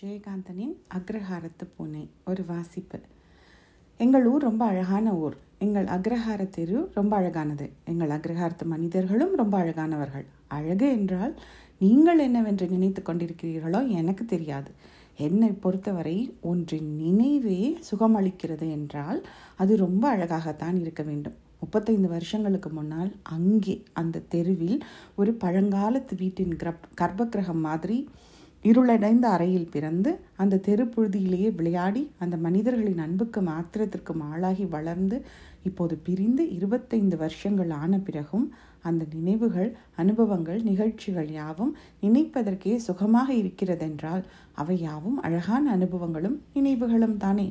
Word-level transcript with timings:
ஜெயகாந்தனின் 0.00 0.74
அக்ரஹாரத்து 0.96 1.64
பூனை 1.76 2.02
ஒரு 2.24 2.42
வாசிப்பு. 2.44 2.98
எங்கள் 4.00 4.26
ஊர் 4.26 4.42
ரொம்ப 4.42 4.64
அழகான 4.64 5.14
ஊர். 5.14 5.36
எங்கள் 5.58 5.84
அக்ரஹார 5.84 6.48
தெரு 6.48 6.90
ரொம்ப 6.94 7.12
அழகானது. 7.16 7.70
எங்கள் 7.84 8.08
அக்ரஹாரத்து 8.08 8.64
மனிதர்களும் 8.64 9.34
ரொம்ப 9.34 9.54
அழகானவர்கள். 9.58 10.26
அழகு 10.48 10.88
என்றால் 10.90 11.34
நீங்கள் 11.78 12.18
என்னவென்று 12.18 12.68
நினைத்து 12.68 13.02
கொண்டிருக்கிறீர்களோ 13.02 13.80
எனக்கு 13.88 14.24
தெரியாது. 14.24 14.70
என்னை 15.16 15.50
பொறுத்தவரை 15.64 16.16
ஒன்றின் 16.40 16.96
நினைவே 16.96 17.58
சுகமளிக்கிறது 17.90 18.68
என்றால் 18.70 19.20
அது 19.56 19.76
ரொம்ப 19.76 20.16
அழகாகத்தான் 20.16 20.80
இருக்க 20.80 21.02
வேண்டும். 21.02 21.36
முப்பத்தைந்து 21.60 22.08
வருஷங்களுக்கு 22.08 22.70
முன்னால் 22.70 23.12
அங்கே 23.22 23.76
அந்த 23.92 24.24
தெருவில் 24.28 24.78
ஒரு 25.14 25.32
பழங்காலத்து 25.44 26.16
வீட்டின் 26.16 26.56
கிரப் 26.56 26.88
கர்ப்பகிரகம் 27.02 27.64
மாதிரி 27.68 28.08
இருளடைந்த 28.64 29.28
அறையில் 29.28 29.70
பிறந்து 29.70 30.10
அந்த 30.36 30.60
தெருப்புழுதியிலேயே 30.66 31.54
விளையாடி 31.54 32.10
அந்த 32.18 32.36
மனிதர்களின் 32.36 32.98
அன்புக்கு 32.98 33.40
மாத்திரத்திற்கும் 33.40 34.22
ஆளாகி 34.32 34.68
வளர்ந்து 34.68 35.16
இப்போது 35.64 35.96
பிரிந்து 35.96 36.50
இருபத்தைந்து 36.50 37.16
வருஷங்கள் 37.16 37.70
ஆன 37.70 37.98
பிறகும் 37.98 38.46
அந்த 38.82 39.06
நினைவுகள் 39.14 39.70
அனுபவங்கள் 39.96 40.60
நிகழ்ச்சிகள் 40.62 41.30
யாவும் 41.30 41.72
நினைப்பதற்கே 42.02 42.76
சுகமாக 42.78 43.28
இருக்கிறதென்றால் 43.34 44.24
அவை 44.54 44.80
யாவும் 44.80 45.18
அழகான 45.20 45.64
அனுபவங்களும் 45.76 46.36
நினைவுகளும் 46.54 47.16
தானே. 47.16 47.48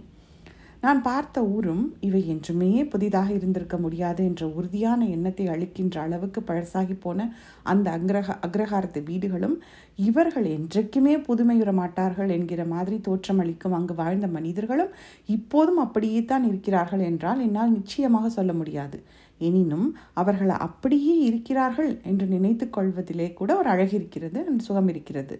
நான் 0.87 0.99
பார்த்த 1.07 1.39
ஊரும் 1.45 1.81
இவை 1.99 2.19
என்றுமே 2.27 2.67
புதிதாக 2.91 3.29
இருந்திருக்க 3.37 3.77
முடியாது 3.77 4.21
என்ற 4.25 4.43
உறுதியான 4.57 5.07
எண்ணத்தை 5.15 5.45
அளிக்கின்ற 5.47 5.95
அளவுக்கு 6.01 6.39
பழசாகி 6.41 6.95
போன 6.99 7.25
அந்த 7.63 7.87
அக்ரஹ 7.97 8.35
அக்ரஹாரத்து 8.47 8.99
வீடுகளும் 9.03 9.55
இவர்கள் 9.99 10.47
என்றைக்குமே 10.57 11.13
புதுமையுற 11.17 11.71
மாட்டார்கள் 11.71 12.29
என்கிற 12.29 12.65
மாதிரி 12.65 12.97
தோற்றம் 12.99 13.39
அளிக்கும் 13.39 13.75
அங்கு 13.77 13.93
வாழ்ந்த 13.93 14.27
மனிதர்களும் 14.27 14.91
இப்போதும் 15.27 15.81
அப்படியே 15.85 16.21
தான் 16.25 16.45
இருக்கிறார்கள் 16.51 17.03
என்றால் 17.09 17.41
என்னால் 17.47 17.75
நிச்சயமாக 17.77 18.29
சொல்ல 18.29 18.53
முடியாது. 18.53 18.99
எனினும் 19.41 19.87
அவர்கள் 20.13 20.53
அப்படியே 20.67 21.15
இருக்கிறார்கள் 21.29 21.91
என்று 22.03 22.27
நினைத்து 22.27 22.67
கொள்வதிலே 22.69 23.27
கூட 23.33 23.57
ஒரு 23.57 23.69
அழகு 23.69 23.95
இருக்கிறது 23.95 24.45
சுகம் 24.67 24.87
இருக்கிறது. 24.87 25.37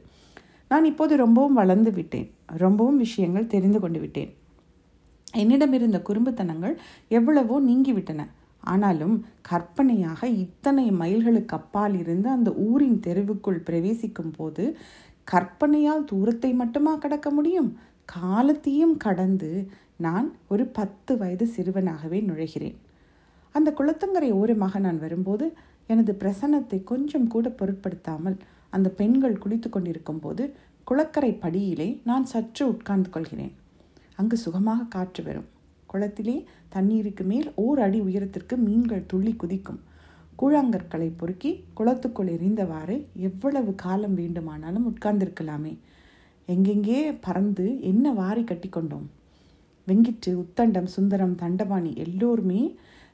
நான் 0.71 0.89
இப்போது 0.91 1.16
ரொம்பவும் 1.16 1.53
வளர்ந்து 1.53 1.93
விட்டேன். 1.93 2.27
ரொம்பவும் 2.66 2.97
விஷயங்கள் 2.97 3.52
தெரிந்து 3.55 3.80
கொண்டு 3.80 3.99
விட்டேன். 3.99 4.33
என்னிடம் 5.33 5.73
இருந்த 5.78 5.97
குறும்புத்தனங்கள் 6.09 6.75
எவ்வளவோ 7.17 7.56
நீங்கிவிட்டன. 7.61 8.22
ஆனாலும் 8.64 9.16
கற்பனையாக 9.42 10.22
இத்தனை 10.44 10.86
மைல்களுக்கு 11.02 11.56
அப்பால் 11.58 11.95
இருந்து 12.00 12.30
அந்த 12.30 12.50
ஊரின் 12.67 13.00
தெருவுக்குள் 13.06 13.66
பிரவேசிக்கும் 13.67 14.33
போது 14.38 14.64
கற்பனையால் 15.23 16.03
தூரத்தை 16.03 16.52
மட்டுமா 16.53 16.94
கடக்க 16.98 17.30
முடியும்? 17.30 17.70
காலத்தையும் 18.05 18.98
கடந்து 19.05 19.52
நான் 20.05 20.28
ஒரு 20.48 20.66
பத்து 20.78 21.17
வயது 21.17 21.45
சிறுவனாகவே 21.55 22.20
நுழைகிறேன். 22.30 22.78
அந்த 23.55 23.70
குளத்தங்கரை 23.72 24.30
ஓரமாக 24.31 24.80
நான் 24.80 25.00
வரும்போது 25.00 25.45
எனது 25.88 26.14
பிரசன்னத்தை 26.22 26.80
கொஞ்சம் 26.83 27.28
கூட 27.28 27.50
பொருட்படுத்தாமல் 27.50 28.38
அந்த 28.70 28.88
பெண்கள் 28.89 29.42
குளித்து 29.44 29.70
கொண்டிருக்கும் 29.70 30.20
போது 30.20 30.44
குளக்கரை 30.83 31.31
படியிலே 31.44 31.89
நான் 32.03 32.25
சற்று 32.25 32.64
உட்கார்ந்து 32.67 33.09
கொள்கிறேன். 33.09 33.53
அங்கு 34.17 34.37
சுகமாக 34.37 34.83
காற்று 34.83 35.23
வரும். 35.23 35.47
குளத்திலே 35.93 36.35
தண்ணீருக்கு 36.69 37.23
மேல் 37.23 37.47
ஓர் 37.55 37.79
அடி 37.79 37.99
உயரத்திற்கு 37.99 38.55
மீன்கள் 38.57 39.07
துள்ளி 39.07 39.33
குதிக்கும். 39.33 39.79
கூழாங்கற்களை 40.39 41.07
பொறுக்கி 41.17 41.51
குளத்துக்குள் 41.77 42.31
எரிந்தவாறு 42.35 42.95
எவ்வளவு 43.27 43.71
காலம் 43.75 44.13
வேண்டுமானாலும் 44.13 44.87
உட்கார்ந்திருக்கலாமே. 44.87 45.73
எங்கெங்கே 46.49 46.99
பறந்து 47.25 47.81
என்ன 47.81 48.11
வாரி 48.11 48.43
கட்டி 48.43 48.69
கொண்டோம்? 48.69 49.07
வெங்கிட்டு 49.87 50.31
உத்தண்டம் 50.33 50.89
சுந்தரம் 50.95 51.35
தண்டபாணி 51.35 51.91
எல்லோருமே 51.95 52.61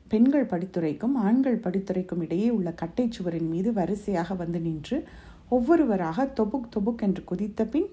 பெண்கள் 0.08 0.46
படித்துறைக்கும் 0.46 1.16
ஆண்கள் 1.16 1.60
படித்துறைக்கும் 1.60 2.22
இடையே 2.22 2.50
உள்ள 2.50 2.70
கட்டை 2.72 3.06
சுவரின் 3.10 3.50
மீது 3.50 3.70
வரிசையாக 3.74 4.34
வந்து 4.34 4.60
நின்று 4.60 4.98
ஒவ்வொருவராக 5.50 6.26
தொபுக் 6.38 6.72
தொபுக் 6.76 7.02
என்று 7.02 7.24
குதித்த 7.24 7.66
பின் 7.66 7.88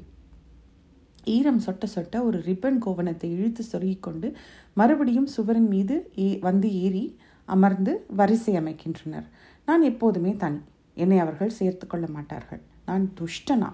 ஈரம் 1.24 1.60
சொட்ட 1.66 1.86
சொட்ட 1.94 2.22
ஒரு 2.22 2.38
ரிப்பன் 2.46 2.78
கோவணத்தை 2.84 3.28
இழுத்து 3.36 3.64
சொருகிக்கொண்டு 3.72 4.32
மறுபடியும் 4.74 5.28
சுவரின் 5.36 5.68
மீது 5.68 6.10
ஏ 6.18 6.38
வந்து 6.42 6.68
ஏறி 6.82 7.04
அமர்ந்து 7.44 8.06
வரிசை 8.16 8.54
அமைக்கின்றனர். 8.56 9.26
நான் 9.66 9.82
எப்போதுமே 9.82 10.36
தனி. 10.36 10.60
என்னை 10.94 11.18
அவர்கள் 11.18 11.56
சேர்த்து 11.58 11.86
கொள்ள 11.86 12.06
மாட்டார்கள். 12.06 12.60
நான் 12.86 13.12
துஷ்டனா 13.20 13.70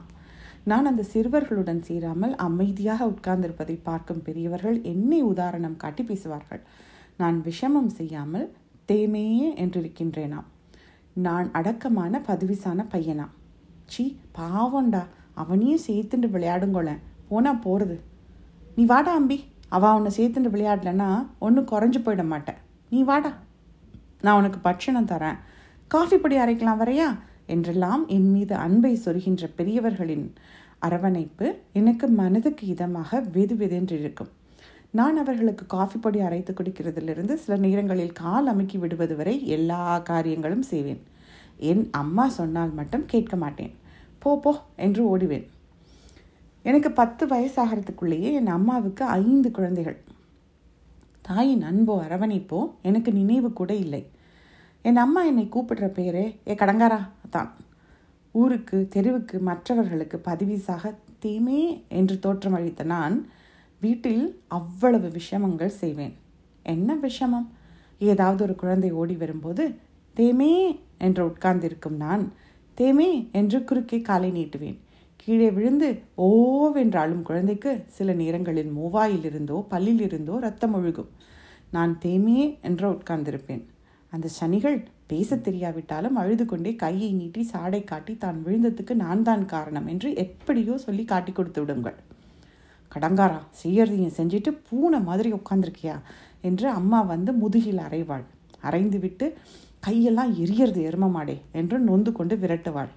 நான் 0.71 0.89
அந்த 0.91 1.03
சிறுவர்களுடன் 1.13 1.83
சேராமல் 1.89 2.35
அமைதியாக 2.35 3.07
உட்கார்ந்திருப்பதை 3.07 3.77
பார்க்கும் 3.83 4.23
பெரியவர்கள் 4.23 4.83
என்னை 4.83 5.23
உதாரணம் 5.23 5.77
காட்டி 5.77 6.03
பேசுவார்கள். 6.03 6.63
நான் 7.17 7.37
விஷமம் 7.45 7.91
செய்யாமல் 7.99 8.53
தேமையே 8.89 9.49
என்றிருக்கின்றேனாம். 9.65 10.49
நான் 11.13 11.53
அடக்கமான 11.53 12.21
பதவிசான 12.27 12.87
பையனா 12.95 13.27
சி 13.87 14.05
பாவண்டா 14.39 15.03
அவனையும் 15.35 15.85
சேர்த்துட்டு 15.87 16.29
விளையாடுங்கோளேன். 16.35 17.03
போனால் 17.29 17.59
போகிறது 17.59 17.97
நீ 18.77 18.85
வாடா 18.85 19.15
அம்பி. 19.15 19.45
அவள் 19.69 19.97
உன்னை 19.99 20.11
சேர்த்துட்டு 20.17 20.55
விளையாடலன்னா 20.55 21.09
ஒன்றும் 21.39 21.69
குறைஞ்சி 21.71 22.01
போயிட 22.05 22.25
மாட்டேன். 22.27 22.59
நீ 22.91 23.03
வாடா. 23.03 23.33
நான் 24.21 24.39
உனக்கு 24.39 24.59
பட்சணம் 24.59 25.07
தரேன். 25.07 25.39
காஃபி 25.89 26.17
பொடி 26.17 26.37
அரைக்கலாம் 26.39 26.81
வரையா? 26.83 27.09
என்றெல்லாம் 27.47 28.07
என் 28.07 28.31
மீது 28.31 28.55
அன்பை 28.55 29.01
சொருகின்ற 29.05 29.45
பெரியவர்களின் 29.57 30.33
அரவணைப்பு 30.79 31.47
எனக்கு 31.73 32.07
மனதுக்கு 32.09 32.67
இதமாக 32.67 33.21
வெது 33.35 33.55
வெதென்று 33.57 33.99
இருக்கும் 34.01 34.31
நான் 34.91 35.17
அவர்களுக்கு 35.17 35.67
காஃபி 35.67 35.99
பொடி 35.99 36.21
அரைத்து 36.21 36.53
குடிக்கிறதிலிருந்து 36.53 37.35
சில 37.35 37.57
நேரங்களில் 37.59 38.13
கால் 38.13 38.47
அமுக்கி 38.47 38.79
விடுவது 38.79 39.17
வரை 39.17 39.47
எல்லா 39.47 39.99
காரியங்களும் 39.99 40.63
செய்வேன். 40.63 41.03
என் 41.57 41.89
அம்மா 41.91 42.29
சொன்னால் 42.29 42.73
மட்டும் 42.73 43.05
கேட்க 43.07 43.37
மாட்டேன். 43.37 43.73
போ 44.19 44.41
போ 44.41 44.53
என்று 44.77 45.17
ஓடுவேன். 45.17 45.47
எனக்கு 46.69 46.91
பத்து 46.91 47.25
வயசாகிறதுக்குள்ளேயே 47.27 48.29
என் 48.39 48.53
அம்மாவுக்கு 48.57 49.05
ஐந்து 49.05 49.49
குழந்தைகள். 49.51 49.99
தாயின் 51.23 51.63
அன்போ 51.63 51.95
அரவணைப்போ 52.07 52.59
எனக்கு 52.89 53.11
நினைவு 53.13 53.49
கூட 53.53 53.73
இல்லை. 53.85 54.03
என் 54.83 54.97
அம்மா 54.97 55.21
என்னை 55.25 55.45
கூப்பிடுற 55.55 55.87
பேரே 55.99 56.25
ஏ 56.49 56.55
கடங்காரா 56.55 56.99
தான். 57.31 57.51
ஊருக்கு 58.35 58.79
தெருவுக்கு 58.95 59.37
மற்றவர்களுக்கு 59.39 60.19
பதவிசாக 60.25 60.93
தீமே 61.25 61.61
என்று 61.89 62.17
தோற்றமளித்த 62.23 62.85
நான் 62.85 63.17
வீட்டில் 63.81 64.25
அவ்வளவு 64.49 65.09
விஷமங்கள் 65.09 65.79
செய்வேன். 65.83 66.15
என்ன 66.75 66.97
விஷமம்? 67.03 67.49
ஏதாவது 68.11 68.43
ஒரு 68.43 68.55
குழந்தை 68.55 68.91
ஓடி 69.01 69.17
வரும்போது 69.17 69.65
தேமே 70.17 70.55
என்று 70.99 71.23
உட்கார்ந்திருக்கும் 71.27 71.97
நான் 71.97 72.25
தேமே 72.79 73.11
என்று 73.33 73.59
குறுக்கே 73.65 74.01
காலை 74.01 74.31
நீட்டுவேன். 74.31 74.79
கீழே 75.29 75.47
விழுந்து 75.55 75.87
ஓவென்றாலும் 76.25 77.23
குழந்தைக்கு 77.29 77.71
சில 77.95 78.13
நேரங்களில் 78.21 78.69
மூவாயிலிருந்தோ 78.77 79.57
பல்லிலிருந்தோ 79.71 80.35
ரத்தம் 80.45 80.75
ஒழுகும். 80.79 81.09
நான் 81.77 81.93
தேமே 82.05 82.43
என்று 82.69 82.87
உட்கார்ந்திருப்பேன். 82.93 83.63
அந்த 84.13 84.27
சனிகள் 84.37 84.77
பேச 85.13 85.37
தெரியாவிட்டாலும் 85.47 86.19
அழுது 86.21 86.45
கொண்டே 86.51 86.73
கையை 86.83 87.09
நீட்டி 87.21 87.43
சாடை 87.53 87.81
காட்டி 87.91 88.15
தான் 88.25 88.39
விழுந்ததுக்கு 88.45 88.95
நான் 89.05 89.25
தான் 89.29 89.43
காரணம் 89.55 89.89
என்று 89.93 90.11
எப்படியோ 90.25 90.77
சொல்லி 90.85 91.07
காட்டி 91.13 91.33
கொடுத்து 91.33 91.63
விடுங்கள். 91.63 91.97
கடங்காரா 92.93 93.41
செய்யறதையும் 93.63 94.17
செஞ்சுட்டு 94.19 94.53
பூனை 94.69 95.01
மாதிரி 95.09 95.33
உட்காந்துருக்கியா 95.39 95.97
என்று 96.51 96.69
அம்மா 96.81 97.01
வந்து 97.13 97.35
முதுகில் 97.43 97.83
அரைவாள் 97.87 98.25
அரைந்து 98.69 99.01
விட்டு 99.07 99.29
கையெல்லாம் 99.87 100.33
எரியறது 100.45 100.83
எருமமாடே 100.91 101.37
என்று 101.63 101.79
நொந்து 101.89 102.13
கொண்டு 102.21 102.37
விரட்டுவாள். 102.45 102.93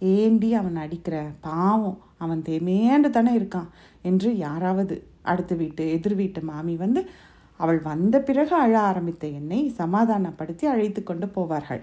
ஏண்டி 0.00 0.54
அவன் 0.54 0.76
அடிக்கிற 0.76 1.30
பாவம். 1.40 1.98
அவன் 2.18 2.42
தேமேண்டு 2.48 3.10
தானே 3.10 3.38
இருக்கான் 3.38 3.70
என்று 4.02 4.36
யாராவது 4.36 4.94
அடுத்த 5.22 5.54
வீட்டு 5.54 5.90
எதிர் 5.90 6.14
வீட்டு 6.14 6.40
மாமி 6.42 6.76
வந்து 6.76 7.08
அவள் 7.56 7.80
வந்த 7.82 8.20
பிறகு 8.20 8.54
அழ 8.54 8.80
ஆரம்பித்த 8.80 9.26
என்னை 9.26 9.68
சமாதானப்படுத்தி 9.68 10.66
அழைத்து 10.66 11.02
கொண்டு 11.02 11.26
போவார்கள். 11.26 11.82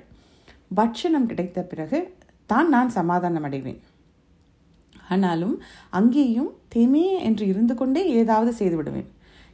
பட்சணம் 0.73 1.25
கிடைத்த 1.25 1.61
பிறகு 1.61 1.99
தான் 2.45 2.69
நான் 2.69 2.89
சமாதானம் 2.89 3.43
அடைவேன். 3.43 3.81
ஆனாலும் 5.09 5.61
அங்கேயும் 5.89 6.51
தேமே 6.75 7.05
என்று 7.19 7.47
இருந்து 7.47 7.75
கொண்டே 7.75 8.09
ஏதாவது 8.09 8.53
செய்து 8.53 8.75
விடுவேன். 8.75 9.09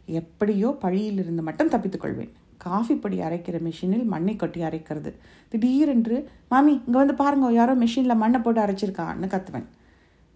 எப்படியோ 0.06 0.78
பழியிலிருந்து 0.82 1.44
மட்டும் 1.44 1.70
தப்பித்துக்கொள்வேன் 1.70 2.34
காஃபி 2.66 2.96
பொடி 3.04 3.18
அரைக்கிற 3.28 3.58
மிஷினில் 3.68 4.06
மண்ணை 4.14 4.36
கொட்டி 4.36 4.62
அரைக்கிறது. 4.70 5.12
திடீரென்று 5.52 6.18
மாமி 6.52 6.74
இங்கே 6.86 6.98
வந்து 7.02 7.16
பாருங்க 7.22 7.52
யாரோ 7.60 7.76
மிஷினில் 7.84 8.22
மண்ணை 8.24 8.40
போட்டு 8.40 8.62
அரைச்சிருக்கான்னு 8.66 9.30
கத்துவேன். 9.34 9.68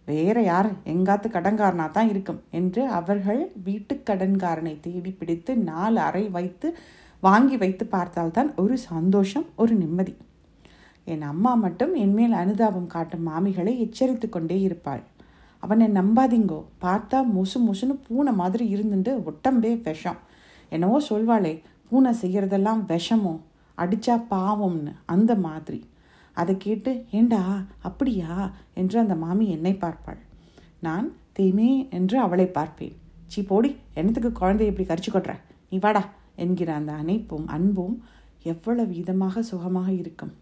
வேற 0.08 0.38
யார்? 0.42 0.70
எங்காத்து 0.94 1.28
கடன்காரனா 1.32 1.86
தான் 1.98 2.10
இருக்கும். 2.14 2.40
என்று 2.60 2.82
அவர்கள் 3.00 3.42
வீட்டு 3.64 3.96
கடன்காரனை 4.10 4.74
தேடி 4.86 5.12
பிடித்து 5.20 5.52
நாலு 5.70 6.00
அறை 6.00 6.24
வைத்து 6.38 6.68
வாங்கி 7.24 7.58
வைத்து 7.64 7.84
பார்த்தால்தான் 7.96 8.50
ஒரு 8.64 8.76
சந்தோஷம் 8.90 9.46
ஒரு 9.56 9.74
நிம்மதி. 9.76 10.14
என் 11.14 11.26
அம்மா 11.32 11.52
மட்டும் 11.64 11.94
என்மேல் 12.04 12.36
அனுதாபம் 12.42 12.90
காட்டும் 12.94 13.28
மாமிகளை 13.28 13.74
எச்சரித்து 13.86 14.30
கொண்டே 14.30 14.58
இருப்பாள். 14.62 15.04
அவனை 15.64 15.86
நம்பாதீங்கோ. 16.00 16.60
பார்த்தா 16.86 17.20
முசு 17.36 17.60
முசுன்னு 17.68 17.96
பூனை 18.08 18.34
மாதிரி 18.42 18.66
இருந்துட்டு 18.76 19.12
ஒட்டம்பே 19.30 19.72
விஷம். 19.86 20.20
என்னவோ 20.72 20.98
சொல்வாளே 21.10 21.54
பூனை 21.90 22.12
செய்கிறதெல்லாம் 22.22 22.82
விஷமோ? 22.88 23.40
அடித்தா 23.78 24.24
பாவம்னு. 24.30 24.94
அந்த 25.06 25.36
மாதிரி. 25.36 25.86
அதை 26.34 26.58
கேட்டு 26.58 27.06
ஏண்டா 27.12 27.66
அப்படியா? 27.84 28.52
என்று 28.74 29.00
அந்த 29.00 29.16
மாமி 29.16 29.50
என்னை 29.50 29.74
பார்ப்பாள். 29.74 30.18
நான் 30.80 31.14
தேமே 31.40 31.90
என்று 31.90 32.20
அவளை 32.20 32.46
பார்ப்பேன். 32.48 32.96
சீ 33.28 33.44
போடி 33.44 33.76
என்னத்துக்கு 33.94 34.32
குழந்தைய 34.40 34.72
இப்படி 34.72 34.88
கரிச்சு 34.88 35.12
கொட்டுற? 35.14 35.36
நீ 35.70 35.78
வாடா 35.78 36.10
என்கிற 36.36 36.74
அந்த 36.74 36.94
அணைப்பும் 36.94 37.48
அன்பும் 37.48 38.04
எவ்வளவு 38.44 38.88
விதமாக 38.88 39.42
சுகமாக 39.42 39.92
இருக்கும். 39.92 40.34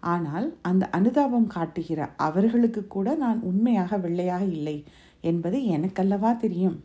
ஆனால் 0.00 0.58
அந்த 0.62 0.88
அனுதாபம் 0.90 1.46
காட்டுகிற 1.46 2.10
அவர்களுக்கு 2.16 2.86
கூட 2.86 3.14
நான் 3.14 3.40
உண்மையாக 3.40 3.96
வெள்ளையாக 3.96 4.44
இல்லை 4.44 4.84
என்பது 5.20 5.58
எனக்கல்லவா 5.58 6.36
தெரியும். 6.36 6.84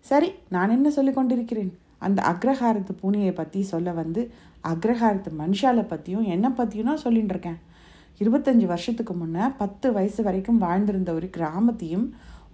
சரி 0.00 0.30
நான் 0.48 0.70
என்ன 0.70 0.90
சொல்லிக் 0.90 1.14
கொண்டிருக்கிறேன்? 1.14 1.72
அந்த 2.06 2.20
அக்ரஹாரத்து 2.32 2.92
பூனையை 3.02 3.32
பற்றி 3.34 3.60
சொல்ல 3.72 3.92
வந்து 4.00 4.22
அக்ரஹாரத்து 4.72 5.30
மனுஷாலை 5.40 5.84
பற்றியும் 5.86 6.28
என்னை 6.34 6.50
பற்றியும் 6.50 6.88
நான் 6.90 7.04
சொல்லிகிட்டு 7.06 7.34
இருக்கேன். 7.34 7.58
இருபத்தஞ்சி 8.20 8.66
வருஷத்துக்கு 8.72 9.14
முன்னே 9.14 9.44
பத்து 9.60 9.86
வயசு 9.92 10.20
வரைக்கும் 10.26 10.62
வாழ்ந்திருந்த 10.64 11.10
ஒரு 11.18 11.28
கிராமத்தையும் 11.36 12.06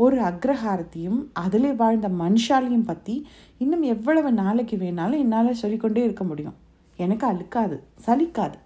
ஒரு 0.04 0.16
அக்ரஹாரத்தையும் 0.28 1.18
அதில் 1.42 1.70
வாழ்ந்த 1.80 2.08
மனுஷாலையும் 2.22 2.88
பற்றி 2.90 3.14
இன்னும் 3.62 3.84
எவ்வளவு 3.94 4.30
நாளைக்கு 4.42 4.76
வேணாலும் 4.76 5.22
என்னால் 5.24 5.60
சொல்லிக்கொண்டே 5.62 6.02
இருக்க 6.06 6.24
முடியும். 6.24 6.56
எனக்கு 6.98 7.24
அழுக்காது 7.26 7.76
சலிக்காது. 8.06 8.56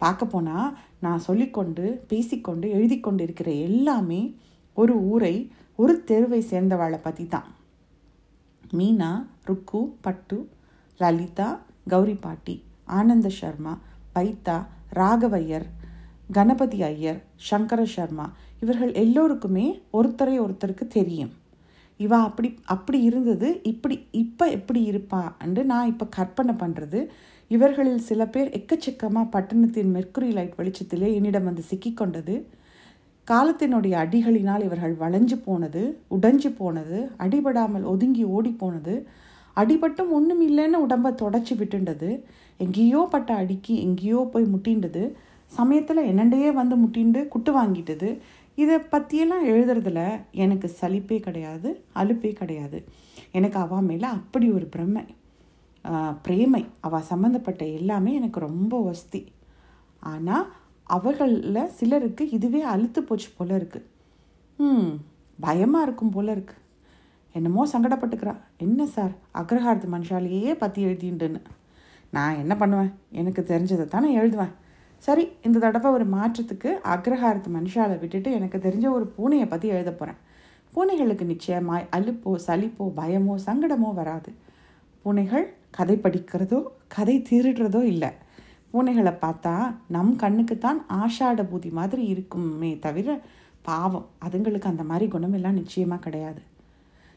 பார்க்க 0.00 0.24
போனால் 0.26 0.70
நான் 1.04 1.24
சொல்லிக்கொண்டு 1.26 1.84
பேசிக்கொண்டு 2.10 2.66
எழுதி 2.76 2.96
கொண்டு 3.00 3.22
இருக்கிற 3.26 3.50
எல்லாமே 3.66 4.22
ஒரு 4.76 4.94
ஊரை 5.12 5.34
ஒரு 5.78 5.94
தெருவை 6.08 6.40
சேர்ந்தவாளை 6.50 6.98
பற்றி 7.02 7.24
தான் 7.26 7.48
மீனா 8.78 9.10
ருக்கு 9.44 9.80
பட்டு 10.00 10.38
லலிதா 11.00 11.48
கௌரி 11.92 12.14
பாட்டி 12.14 12.54
ஆனந்த 12.98 13.28
சர்மா 13.40 13.72
பைத்தா 14.14 14.56
ராகவையர் 14.92 15.66
கணபதி 16.32 16.78
ஐயர் 16.82 17.20
சங்கர 17.48 17.80
சர்மா 17.94 18.26
இவர்கள் 18.60 18.92
எல்லோருக்குமே 18.92 19.66
ஒருத்தரை 19.92 20.34
ஒருத்தருக்கு 20.44 20.86
தெரியும். 20.88 21.32
இவா 22.00 22.18
அப்படி 22.28 22.48
அப்படி 22.64 22.98
இருந்தது 23.02 23.48
இப்படி 23.62 23.96
இப்போ 24.22 24.44
எப்படி 24.50 24.80
இருப்பா 24.90 25.22
என்று 25.44 25.62
நான் 25.64 25.90
இப்போ 25.92 26.06
கற்பனை 26.16 26.54
பண்ணுறது 26.54 27.00
இவர்களில் 27.50 28.06
சில 28.08 28.26
பேர் 28.26 28.48
எக்கச்சக்கமாக 28.58 29.32
பட்டணத்தின் 29.34 29.92
மெர்க்குரி 29.96 30.30
லைட் 30.32 30.58
வெளிச்சத்திலே 30.58 31.08
என்னிடம் 31.14 31.48
வந்து 31.50 31.64
சிக்கிக்கொண்டது. 31.70 32.36
காலத்தினுடைய 33.30 33.94
அடிகளினால் 34.04 34.64
இவர்கள் 34.66 34.94
வளைஞ்சு 35.02 35.36
போனது 35.44 35.82
உடைஞ்சு 36.16 36.50
போனது 36.60 36.98
அடிபடாமல் 37.24 37.84
ஒதுங்கி 37.92 38.24
ஓடி 38.36 38.52
போனது. 38.62 38.94
அடிபட்டும் 39.56 40.10
ஒன்றும் 40.16 40.42
இல்லைன்னு 40.48 40.78
உடம்பை 40.86 41.10
தொடச்சி 41.22 41.54
விட்டுண்டது. 41.60 42.10
எங்கேயோ 42.64 43.00
பட்ட 43.14 43.30
அடிக்கி 43.42 43.74
எங்கேயோ 43.86 44.20
போய் 44.32 44.52
முட்டின்றது 44.54 45.02
சமயத்தில் 45.52 46.08
என்னண்டையே 46.10 46.50
வந்து 46.60 46.74
முட்டிண்டு 46.82 47.20
குட்டு 47.34 47.50
வாங்கிட்டது. 47.58 48.10
இதை 48.58 48.76
பற்றியெல்லாம் 48.92 49.44
எழுதுறதுல 49.52 50.00
எனக்கு 50.44 50.68
சலிப்பே 50.80 51.18
கிடையாது 51.26 51.68
அலுப்பே 52.00 52.32
கிடையாது. 52.40 52.78
எனக்கு 53.38 53.58
அவா 53.64 53.78
மேலே 53.90 54.08
அப்படி 54.18 54.46
ஒரு 54.58 54.66
பிரமை 54.74 55.02
பிரேமை 56.26 56.62
அவள் 56.86 57.08
சம்மந்தப்பட்ட 57.12 57.62
எல்லாமே 57.78 58.10
எனக்கு 58.18 58.40
ரொம்ப 58.48 58.74
வசதி. 58.88 59.22
ஆனால் 60.12 60.44
அவர்களில் 60.86 61.72
சிலருக்கு 61.78 62.24
இதுவே 62.36 62.60
அழுத்து 62.72 63.00
போச்சு 63.02 63.28
போல 63.36 63.50
இருக்குது 63.60 63.88
ம் 64.58 64.90
பயமாக 65.38 65.86
இருக்கும் 65.86 66.14
போல 66.16 66.32
இருக்கு. 66.34 66.56
என்னமோ 67.34 67.62
சங்கடப்பட்டுக்கிறா. 67.72 68.34
என்ன 68.64 68.86
சார் 68.86 69.12
அக்ரஹாரத்து 69.40 69.88
மனுஷாலேயே 69.94 70.52
பற்றி 70.62 70.80
எழுதிண்டுன்னு 70.88 71.40
நான் 72.16 72.40
என்ன 72.42 72.54
பண்ணுவேன்? 72.56 72.90
எனக்கு 73.20 73.42
தெரிஞ்சதை 73.50 73.84
தானே 73.94 74.10
எழுதுவேன். 74.20 74.52
சரி 75.04 75.24
இந்த 75.46 75.60
தடவை 75.64 75.90
ஒரு 75.96 76.04
மாற்றத்துக்கு 76.16 76.70
அக்ரஹாரத்து 76.94 77.50
மனுஷாலை 77.56 77.96
விட்டுட்டு 78.02 78.30
எனக்கு 78.38 78.58
தெரிஞ்ச 78.66 78.86
ஒரு 78.96 79.06
பூனையை 79.16 79.46
பற்றி 79.48 79.68
எழுத 79.76 79.92
போகிறேன் 79.92 80.20
பூனைகளுக்கு 80.74 81.24
நிச்சயமாய் 81.30 81.88
அலுப்போ 81.96 82.32
சலிப்போ 82.46 82.84
பயமோ 82.98 83.34
சங்கடமோ 83.46 83.90
வராது. 84.00 84.30
பூனைகள் 85.04 85.46
கதை 85.76 85.96
படிக்கிறதோ 86.04 86.60
கதை 86.94 87.16
திருடுறதோ 87.30 87.82
இல்லை. 87.92 88.10
பூனைகளை 88.72 89.12
பார்த்தா 89.12 89.74
நம் 89.86 90.16
கண்ணுக்குத்தான் 90.16 90.78
ஆஷாட 90.88 91.40
பூதி 91.52 91.72
மாதிரி 91.72 92.04
இருக்குமே 92.04 92.78
தவிர 92.78 93.20
பாவம். 93.62 94.06
அதுங்களுக்கு 94.24 94.62
அந்த 94.62 94.82
மாதிரி 94.82 95.10
குணமெல்லாம் 95.10 95.58
நிச்சயமாக 95.60 96.00
கிடையாது. 96.00 96.42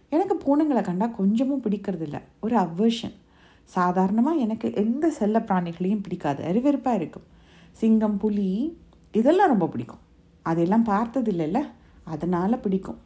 எனக்கு 0.10 0.36
பூனைங்களை 0.36 0.82
கண்டால் 0.84 1.16
கொஞ்சமும் 1.16 1.62
பிடிக்கிறதில்ல. 1.62 2.22
ஒரு 2.40 2.56
அவ்வர்ஷன் 2.56 3.16
சாதாரணமாக 3.64 4.38
எனக்கு 4.38 4.74
எந்த 4.74 5.10
செல்ல 5.10 5.40
பிராணிகளையும் 5.40 6.04
பிடிக்காது. 6.04 6.44
அறிவெறுப்பாக 6.44 6.96
இருக்கும். 6.96 7.24
சிங்கம் 7.72 8.18
புலி 8.18 8.78
இதெல்லாம் 9.12 9.48
ரொம்ப 9.48 9.68
பிடிக்கும். 9.68 10.04
அதெல்லாம் 10.42 10.84
பார்த்தது 10.84 11.32
இல்லைல்ல 11.32 11.62
அதனால் 12.04 12.60
பிடிக்கும். 12.60 13.00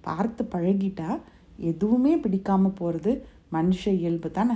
பார்த்து 0.00 0.48
பழகிட்டா 0.52 1.20
எதுவுமே 1.56 2.16
பிடிக்காமல் 2.16 2.72
போகிறது 2.72 3.26
மனுஷ 3.52 3.88
இயல்பு 3.88 4.30
தானே. 4.30 4.54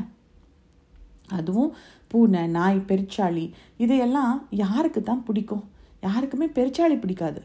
அதுவும் 1.29 1.75
பூனை 2.10 2.43
நாய் 2.56 2.78
பெருச்சாளி 2.90 3.46
இதையெல்லாம் 3.84 4.37
யாருக்கு 4.62 5.00
தான் 5.02 5.25
பிடிக்கும்? 5.28 5.64
யாருக்குமே 6.06 6.46
பெருச்சாளி 6.56 6.96
பிடிக்காது. 7.00 7.40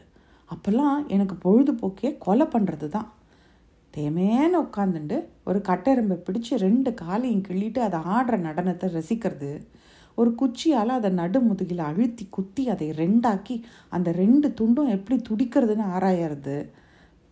அப்போல்லாம் 0.50 0.98
எனக்கு 1.14 1.36
பொழுதுபோக்கே 1.44 2.10
கொலை 2.24 2.46
பண்ணுறது 2.54 2.88
தான். 2.88 3.08
தேமேன்னு 3.94 4.58
உட்காந்துண்டு 4.64 5.16
ஒரு 5.48 5.58
கட்டெரும்பை 5.68 6.16
பிடிச்சி 6.26 6.54
ரெண்டு 6.66 6.90
காலையும் 6.94 7.44
கிள்ளிட்டு 7.48 7.80
அதை 7.86 7.98
ஆடுற 8.14 8.36
நடனத்தை 8.46 8.88
ரசிக்கிறது. 8.96 9.52
ஒரு 10.18 10.30
குச்சியால் 10.40 10.92
அதை 10.96 11.10
நடுமுதுகில் 11.20 11.82
அழுத்தி 11.90 12.24
குத்தி 12.36 12.62
அதை 12.74 12.88
ரெண்டாக்கி 13.02 13.56
அந்த 13.96 14.08
ரெண்டு 14.22 14.48
துண்டும் 14.58 14.90
எப்படி 14.96 15.16
துடிக்கிறதுன்னு 15.28 15.86
ஆராயறது. 15.94 16.56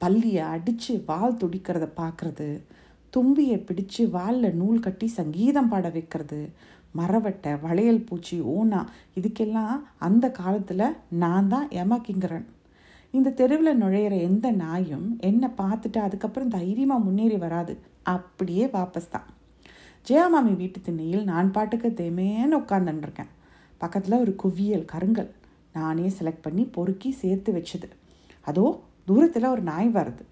பல்லியை 0.01 0.45
அடித்து 0.55 0.95
வால் 1.07 1.41
துடிக்கிறத 1.43 1.87
பார்க்குறது 2.01 2.49
தும்பியை 3.13 3.59
பிடிச்சு 3.69 4.03
வாலில் 4.11 4.59
நூல் 4.61 4.81
கட்டி 4.81 5.07
சங்கீதம் 5.19 5.69
பாட 5.69 5.87
வைக்கிறது. 5.97 6.41
மரவட்டை 6.99 7.53
வளையல் 7.61 8.07
பூச்சி 8.09 8.37
ஊனா 8.55 8.81
இதுக்கெல்லாம் 9.19 9.77
அந்த 10.07 10.31
காலத்தில் 10.41 10.85
நான் 11.23 11.49
தான் 11.49 11.69
எமக்கிங்கிறேன் 11.83 12.47
இந்த 13.17 13.31
தெருவில் 13.39 13.81
நுழையிற 13.83 14.15
எந்த 14.29 14.47
நாயும் 14.65 15.07
என்னை 15.29 15.49
பார்த்துட்டு 15.61 15.99
அதுக்கப்புறம் 16.07 16.53
தைரியமாக 16.57 17.05
முன்னேறி 17.07 17.37
வராது. 17.37 17.75
அப்படியே 18.15 18.67
வாபஸ் 18.67 19.13
தான். 19.15 19.27
ஜெயாமாமி 20.09 20.53
வீட்டு 20.61 20.79
திண்ணையில் 20.81 21.25
நான் 21.25 21.51
பாட்டுக்கு 21.57 21.89
தேமேன்னு 22.01 22.61
உட்காந்துட்டுருக்கேன் 22.63 23.33
பக்கத்தில் 23.83 24.23
ஒரு 24.23 24.33
குவியல் 24.43 24.87
கருங்கல். 24.93 25.31
நானே 25.77 26.07
செலக்ட் 26.19 26.45
பண்ணி 26.47 26.65
பொறுக்கி 26.77 27.11
சேர்த்து 27.21 27.53
வச்சது. 27.59 27.89
அதோ 28.49 28.67
தூரத்தில் 29.05 29.53
ஒரு 29.55 29.63
நாய் 29.71 29.89
வருது. 29.99 30.25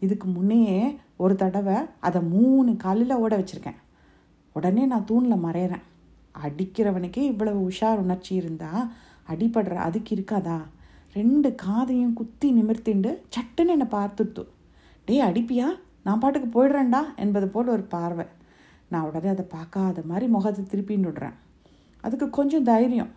இதுக்கு 0.00 0.28
முன்னையே 0.28 0.78
ஒரு 1.16 1.34
தடவை 1.42 1.76
அதை 2.06 2.20
மூணு 2.34 2.70
காலில் 2.84 3.20
ஓட 3.22 3.32
வச்சுருக்கேன். 3.40 3.80
உடனே 4.56 4.84
நான் 4.86 5.08
தூணில் 5.10 5.44
மறையிறேன். 5.46 5.84
அடிக்கிறவனுக்கே 6.42 7.16
இவ்வளவு 7.16 7.70
உஷார் 7.70 7.96
உணர்ச்சி 7.96 8.34
இருந்தால் 8.34 8.92
அடிபடுற 9.28 9.74
அதுக்கு 9.74 10.14
இருக்காதா? 10.14 10.60
ரெண்டு 11.12 11.54
காதையும் 11.54 12.12
குத்தி 12.12 12.52
நிமிர்த்திண்டு 12.52 13.18
சட்டுன்னு 13.36 13.68
என்னை 13.68 13.86
பார்த்துடுத்து. 13.90 14.46
டே 15.04 15.22
அடிப்பியா? 15.22 15.66
நான் 16.04 16.18
பாட்டுக்கு 16.18 16.48
போயிடுறேன்டா 16.54 17.00
என்பது 17.16 17.48
போல் 17.48 17.66
ஒரு 17.66 17.82
பார்வை. 17.82 18.26
நான் 18.88 19.04
உடனே 19.04 19.28
அதை 19.28 19.44
பார்க்காத 19.44 20.02
மாதிரி 20.04 20.26
முகத்தை 20.26 20.64
திருப்பின்னு 20.64 21.08
விடுறேன். 21.08 21.32
அதுக்கு 22.00 22.30
கொஞ்சம் 22.30 22.62
தைரியம். 22.62 23.10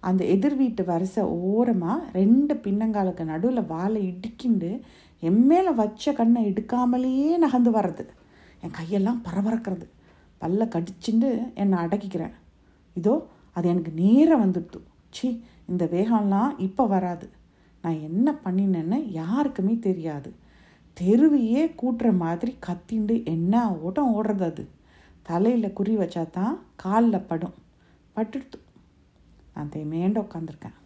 அந்த 0.00 0.24
எதிர் 0.24 0.56
வீட்டு 0.56 0.84
வரிசை 0.84 1.24
ஓரமாக 1.24 2.10
ரெண்டு 2.12 2.54
பின்னங்காலுக்கு 2.54 3.24
நடுவில் 3.24 3.66
வாழை 3.66 4.14
இடிக்கிண்டு 4.14 4.80
என் 5.20 5.74
வச்ச 5.74 6.12
கண்ணை 6.12 6.50
எடுக்காமலேயே 6.50 7.36
நகர்ந்து 7.36 7.70
வர்றது. 7.70 8.06
என் 8.60 8.76
கையெல்லாம் 8.80 9.20
பரபரக்கிறது. 9.24 9.86
பல்ல 10.40 10.64
கடிச்சுண்டு 10.74 11.28
என்னை 11.54 11.78
அடக்கிக்கிறேன். 11.84 12.34
இதோ 12.96 13.14
அது 13.52 13.68
எனக்கு 13.68 13.92
நேராக 14.02 14.42
வந்துடுத்து 14.44 14.80
சி 15.10 15.28
இந்த 15.68 15.84
வேகம்லாம் 15.84 16.50
இப்போ 16.58 16.86
வராது. 16.86 17.26
நான் 17.82 18.00
என்ன 18.00 18.34
பண்ணினேன்னு 18.44 18.98
யாருக்குமே 19.20 19.74
தெரியாது. 19.78 20.30
தெருவையே 20.96 21.62
கூட்டுற 21.80 22.08
மாதிரி 22.16 22.52
கத்திண்டு 22.66 23.14
என்ன 23.24 23.54
ஓட்டம் 23.86 24.12
ஓடுறது 24.16 24.44
அது? 24.50 24.64
தலையில் 25.22 25.72
குறி 25.72 25.94
வச்சா 25.96 26.30
தான் 26.30 26.54
காலில் 26.76 27.26
படும். 27.30 27.56
பட்டுடுத்து 28.16 28.58
நான் 29.54 29.72
தேமேண்ட 29.74 30.18
உட்காந்துருக்கேன் 30.26 30.76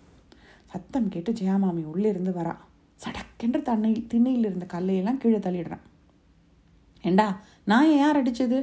சத்தம் 0.72 1.08
கேட்டு 1.08 1.30
ஜெயாமாமி 1.32 1.82
உள்ளே 1.92 2.08
இருந்து 2.08 2.32
வரா. 2.32 2.54
சடக்கென்று 3.00 3.60
தண்ணி 3.62 3.92
திண்ணையில் 4.08 4.44
இருந்த 4.44 4.66
கல்லையெல்லாம் 4.74 5.20
கீழே 5.22 5.38
தள்ளிடுறேன். 5.38 5.84
ஏண்டா 7.04 7.26
நான் 7.64 7.96
யார் 7.96 8.18
அடித்தது 8.20 8.58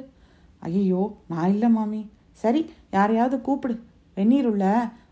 ஐயோ 0.60 1.02
நான் 1.32 1.50
இல்லை 1.54 1.70
மாமி. 1.70 2.02
சரி 2.42 2.62
யாரையாவது 2.96 3.38
கூப்பிடு. 3.48 3.76
வெந்நீர் 4.18 4.48
உள்ள 4.52 4.66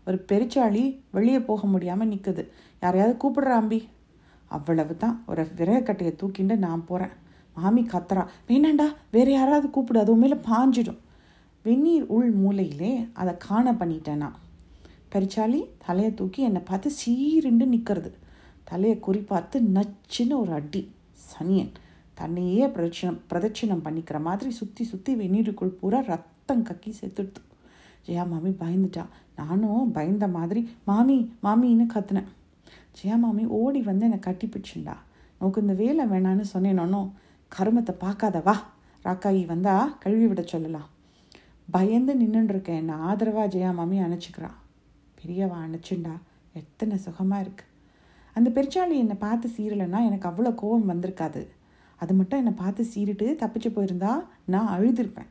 ஒரு 0.08 0.18
பெருச்சாளி 0.30 0.82
வெளியே 1.16 1.40
போக 1.50 1.66
முடியாமல் 1.66 2.10
நிற்குது 2.12 2.42
யாரையாவது 2.82 3.14
கூப்பிடுற 3.22 3.52
அம்பி. 3.60 3.80
அவ்வளவு 4.56 4.94
தான் 4.96 5.16
ஒரு 5.30 5.42
விறகக்கட்டையை 5.58 6.12
தூக்கிண்டு 6.20 6.56
நான் 6.66 6.84
போகிறேன் 6.90 7.14
மாமி 7.56 7.82
கத்துறா. 7.92 8.22
வேணாண்டா 8.48 8.86
வேறு 9.14 9.30
யாராவது 9.32 9.68
கூப்பிடு. 9.70 9.98
அது 10.02 10.12
உண்மையில் 10.14 10.46
பாஞ்சிடும். 10.48 11.00
வெந்நீர் 11.64 12.04
உள் 12.16 12.32
மூலையிலே 12.42 12.92
அதை 13.20 13.32
காண 13.46 13.72
பண்ணிட்டேன். 13.80 14.22
நான் 14.24 14.36
பெருச்சாளி 15.12 15.60
தலையை 15.86 16.10
தூக்கி 16.14 16.40
என்னை 16.42 16.62
பார்த்து 16.70 16.88
சீருண்டு 17.00 17.66
நிற்கிறது 17.72 18.10
தலையை 18.70 18.96
குறி 19.06 19.20
பார்த்து 19.32 19.56
நச்சுன்னு 19.76 20.34
ஒரு 20.42 20.52
அடி. 20.52 20.82
சனியன். 21.32 21.72
தன்னையே 22.18 22.66
பிரதட்சணம் 22.74 23.20
பிரதட்சணம் 23.30 23.82
பண்ணிக்கிற 23.86 24.18
மாதிரி 24.28 24.50
சுற்றி 24.60 24.84
சுற்றி 24.90 25.12
வெந்நீருக்குள் 25.20 25.76
பூரா 25.80 26.00
ரத்தம் 26.12 26.64
கக்கி 26.68 26.92
செத்துடுத்து. 27.00 27.40
ஜெயா 28.06 28.24
மாமி 28.32 28.50
பயந்துட்டா. 28.62 29.04
நானும் 29.40 29.90
பயந்த 29.96 30.26
மாதிரி 30.36 30.60
மாமி 30.90 31.16
மாமின்னு 31.46 31.86
கத்துனேன். 31.94 32.30
ஜெயா 32.98 33.16
மாமி 33.24 33.44
ஓடி 33.60 33.80
வந்து 33.90 34.06
என்னை 34.08 34.18
கட்டி 34.26 34.46
பிடிச்சுண்டா. 34.46 34.94
உனக்கு 35.40 35.62
இந்த 35.64 35.74
வேலை 35.82 36.04
வேணான்னு 36.12 36.44
சொன்னேனோ 36.54 37.02
கருமத்தை 37.52 37.94
பார்க்காத 38.04 38.38
வா. 38.46 38.56
ராக்காயி 39.04 39.42
வந்தா 39.50 39.74
கழுவி 40.02 40.26
விட 40.30 40.42
சொல்லலாம். 40.52 40.88
பயந்து 41.74 42.12
நின்றுருக்கேன் 42.20 42.80
என்னை 42.82 42.94
ஆதரவாக 43.08 43.50
ஜெயா 43.54 43.70
மாமி 43.78 43.96
அணைச்சிக்கிறான் 44.06 44.56
பெரியவா 45.18 45.58
அணைச்சுண்டா. 45.66 46.14
எத்தனை 46.60 46.96
சுகமாக 47.04 47.42
இருக்கு. 47.44 47.64
அந்த 48.36 48.48
பெருச்சாளி 48.56 48.96
என்னை 49.02 49.16
பார்த்து 49.26 49.46
சீரலைன்னா 49.56 50.00
எனக்கு 50.08 50.28
அவ்வளோ 50.30 50.50
கோபம் 50.62 50.90
வந்திருக்காது. 50.92 51.42
அது 52.00 52.12
மட்டும் 52.18 52.40
என்னை 52.42 52.52
பார்த்து 52.62 52.82
சீரிட்டு 52.92 53.26
தப்பிச்சு 53.42 53.70
போயிருந்தா 53.76 54.12
நான் 54.54 54.72
அழுதுருப்பேன். 54.74 55.30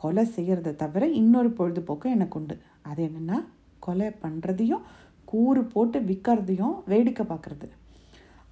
கொலை 0.00 0.24
செய்கிறத 0.36 0.74
தவிர 0.82 1.04
இன்னொரு 1.20 1.50
பொழுதுபோக்கு 1.58 2.08
எனக்கு 2.16 2.36
உண்டு. 2.40 2.56
அது 2.90 3.00
என்னென்னா 3.08 3.38
கொலை 3.86 4.08
பண்ணுறதையும் 4.24 4.84
கூறு 5.30 5.62
போட்டு 5.72 5.98
விற்கிறதையும் 6.10 6.76
வேடிக்கை 6.90 7.24
பார்க்குறது. 7.32 7.66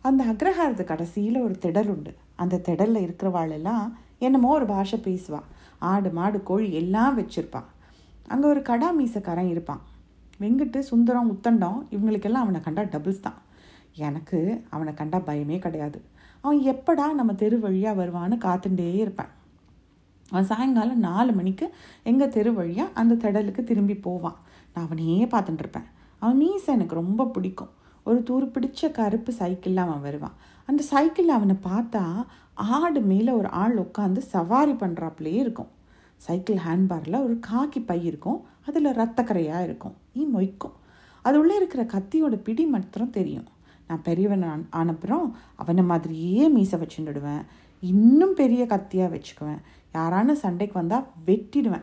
அந்த 0.09 0.23
அக்ரஹாரத்து 0.33 0.85
கடைசியில் 0.91 1.39
ஒரு 1.45 1.55
திடல் 1.65 1.91
உண்டு. 1.95 2.13
அந்த 2.43 2.61
திடலில் 2.67 3.05
இருக்கிறவாளெல்லாம் 3.07 3.87
என்னமோ 4.27 4.51
ஒரு 4.59 4.67
பாஷை 4.73 4.99
பேசுவா. 5.07 5.41
ஆடு 5.91 6.11
மாடு 6.19 6.39
கோழி 6.51 6.69
எல்லாம் 6.81 7.17
வச்சுருப்பான் 7.21 7.71
அங்கே 8.33 8.47
ஒரு 8.53 8.61
கடா 8.69 8.89
மீசக்காரன் 8.99 9.51
இருப்பான். 9.55 9.83
வெங்கிட்டு 10.43 10.79
சுந்தரம் 10.91 11.31
உத்தண்டம் 11.33 11.79
இவங்களுக்கெல்லாம் 11.95 12.45
அவனை 12.47 12.61
கண்டா 12.61 12.83
டபுள்ஸ் 12.95 13.27
தான். 13.27 13.39
எனக்கு 13.97 14.65
அவனை 14.71 14.95
கண்டா 14.95 15.19
பயமே 15.19 15.59
கிடையாது. 15.59 16.03
அவன் 16.41 16.61
எப்படா 16.61 17.13
நம்ம 17.13 17.35
தெரு 17.35 17.59
வழியாக 17.59 18.05
வருவான்னு 18.05 18.37
காத்துட்டே 18.45 18.95
இருப்பேன். 18.95 19.33
அவன் 20.31 20.45
சாயங்காலம் 20.45 20.99
நாலு 20.99 21.33
மணிக்கு 21.33 21.75
எங்கள் 22.03 22.29
தெரு 22.29 22.55
வழியாக 22.55 22.95
அந்த 22.95 23.15
திடலுக்கு 23.15 23.65
திரும்பி 23.65 23.97
போவான். 23.97 24.39
நான் 24.75 24.85
அவனையே 24.85 25.25
பார்த்துட்டு 25.25 25.59
இருப்பேன். 25.59 25.89
அவன் 26.19 26.37
மீசை 26.37 26.75
எனக்கு 26.75 26.95
ரொம்ப 26.95 27.27
பிடிக்கும். 27.27 27.73
ஒரு 28.05 28.23
தூர் 28.23 28.47
பிடிச்ச 28.47 28.91
கருப்பு 28.91 29.33
சைக்கிளில் 29.33 29.85
அவன் 29.85 30.01
வருவான். 30.01 30.37
அந்த 30.67 30.83
சைக்கிளில் 30.83 31.37
அவனை 31.39 31.57
பார்த்தா 31.69 32.25
ஆடு 32.55 33.01
மேலே 33.01 33.33
ஒரு 33.33 33.49
ஆள் 33.49 33.79
உட்காந்து 33.79 34.19
சவாரி 34.19 34.73
பண்ணுறாப்புலே 34.73 35.35
இருக்கும். 35.45 35.69
சைக்கிள் 36.17 36.57
ஹேண்ட்பாரில் 36.57 37.23
ஒரு 37.25 37.41
காக்கி 37.51 37.87
பை 37.87 38.05
இருக்கும். 38.05 38.45
அதில் 38.67 38.97
ரத்தக்கரையாக 39.01 39.63
இருக்கும். 39.63 39.95
ஈ 40.15 40.27
மொய்க்கும். 40.35 40.77
அது 41.23 41.39
உள்ளே 41.39 41.57
இருக்கிற 41.57 41.85
கத்தியோட 41.85 42.37
பிடி 42.37 42.67
மாத்திரம் 42.67 43.11
தெரியும். 43.11 43.47
நான் 43.89 44.03
பெரியவன் 44.03 44.43
ஆன- 44.43 44.93
ஆனப்புறம் 44.93 45.31
அவனை 45.55 45.83
மாதிரியே 45.83 46.49
மீசை 46.49 46.81
வச்சுடுவேன் 46.81 47.45
இன்னும் 47.81 48.35
பெரிய 48.35 48.65
கத்தியாக 48.65 49.23
வச்சுக்குவேன். 49.23 49.59
யாரான 49.95 50.33
சண்டைக்கு 50.33 50.79
வந்தால் 50.79 51.07
வெட்டிடுவேன். 51.27 51.83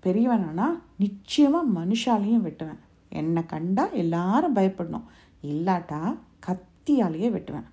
பெரியவன் 0.00 0.48
ஆனால் 0.48 0.82
நிச்சயமாக 0.98 1.80
மனுஷாலையும் 1.80 2.44
வெட்டுவேன். 2.44 2.76
என்னை 3.08 3.46
கண்டா 3.46 3.88
எல்லாரும் 3.88 4.56
பயப்படணும். 4.56 5.02
இல்லாட்டா 5.42 6.16
கத்தியாலேயே 6.46 7.30
வெட்டுவேன். 7.30 7.64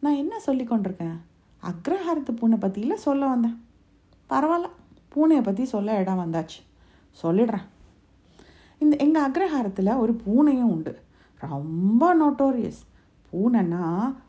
நான் 0.00 0.14
என்ன 0.14 0.38
சொல்லி 0.38 0.64
கொண்டிருக்கேன்? 0.64 1.18
அக்ரஹாரத்து 1.62 2.36
பூனை 2.36 2.58
பற்றியில் 2.58 2.96
சொல்ல 2.96 3.26
வந்தேன். 3.26 3.64
பரவாயில்ல. 4.30 4.66
பூனையை 5.14 5.42
பற்றி 5.42 5.64
சொல்ல 5.64 5.98
இடம் 5.98 6.18
வந்தாச்சு. 6.18 6.62
சொல்லிடுறேன். 7.22 7.62
இந்த 8.78 8.96
எங்கள் 8.96 9.30
அக்ரஹாரத்தில் 9.30 9.98
ஒரு 9.98 10.20
பூனையும் 10.26 10.70
உண்டு. 10.70 11.00
ரொம்ப 11.38 12.14
நோட்டோரியஸ் 12.14 12.90
பூனைன்னா 13.32 13.84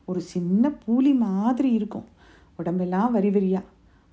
ஒரு 0.06 0.22
சின்ன 0.34 0.72
பூலி 0.84 1.14
மாதிரி 1.18 1.72
இருக்கும். 1.80 2.08
உடம்பெல்லாம் 2.60 3.12
வரி 3.12 3.30
வரியா. 3.30 3.62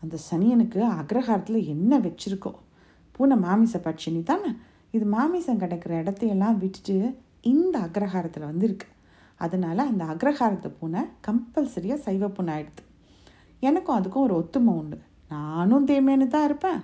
அந்த 0.02 0.16
சனியனுக்கு 0.30 0.80
அக்ரஹாரத்தில் 1.00 1.66
என்ன 1.74 1.98
வச்சிருக்கோ. 2.06 2.52
பூனை 3.16 3.36
மாமிச 3.46 3.78
பட்சினி 3.86 4.22
தானே? 4.30 4.50
இது 4.96 5.04
மாமிசம் 5.16 5.60
கிடைக்கிற 5.62 5.92
இடத்தையெல்லாம் 6.02 6.56
விட்டுட்டு 6.62 6.96
இந்த 7.52 7.74
அக்ரஹாரத்தில் 7.86 8.48
வந்து 8.50 8.66
இருக்கு 8.68 8.88
அதனால் 9.44 9.88
அந்த 9.90 10.04
அக்ரஹாரத்தை 10.12 10.70
பூனை 10.78 11.02
கம்பல்சரியாக 11.26 12.04
சைவ 12.06 12.28
பூனை 12.36 12.50
ஆயிடுது. 12.56 12.82
எனக்கும் 13.68 13.98
அதுக்கும் 13.98 14.26
ஒரு 14.26 14.34
ஒத்துமை 14.40 14.72
உண்டு. 14.80 14.98
நானும் 15.28 15.86
தேமேன்னு 15.86 16.26
தான் 16.34 16.44
இருப்பேன். 16.44 16.80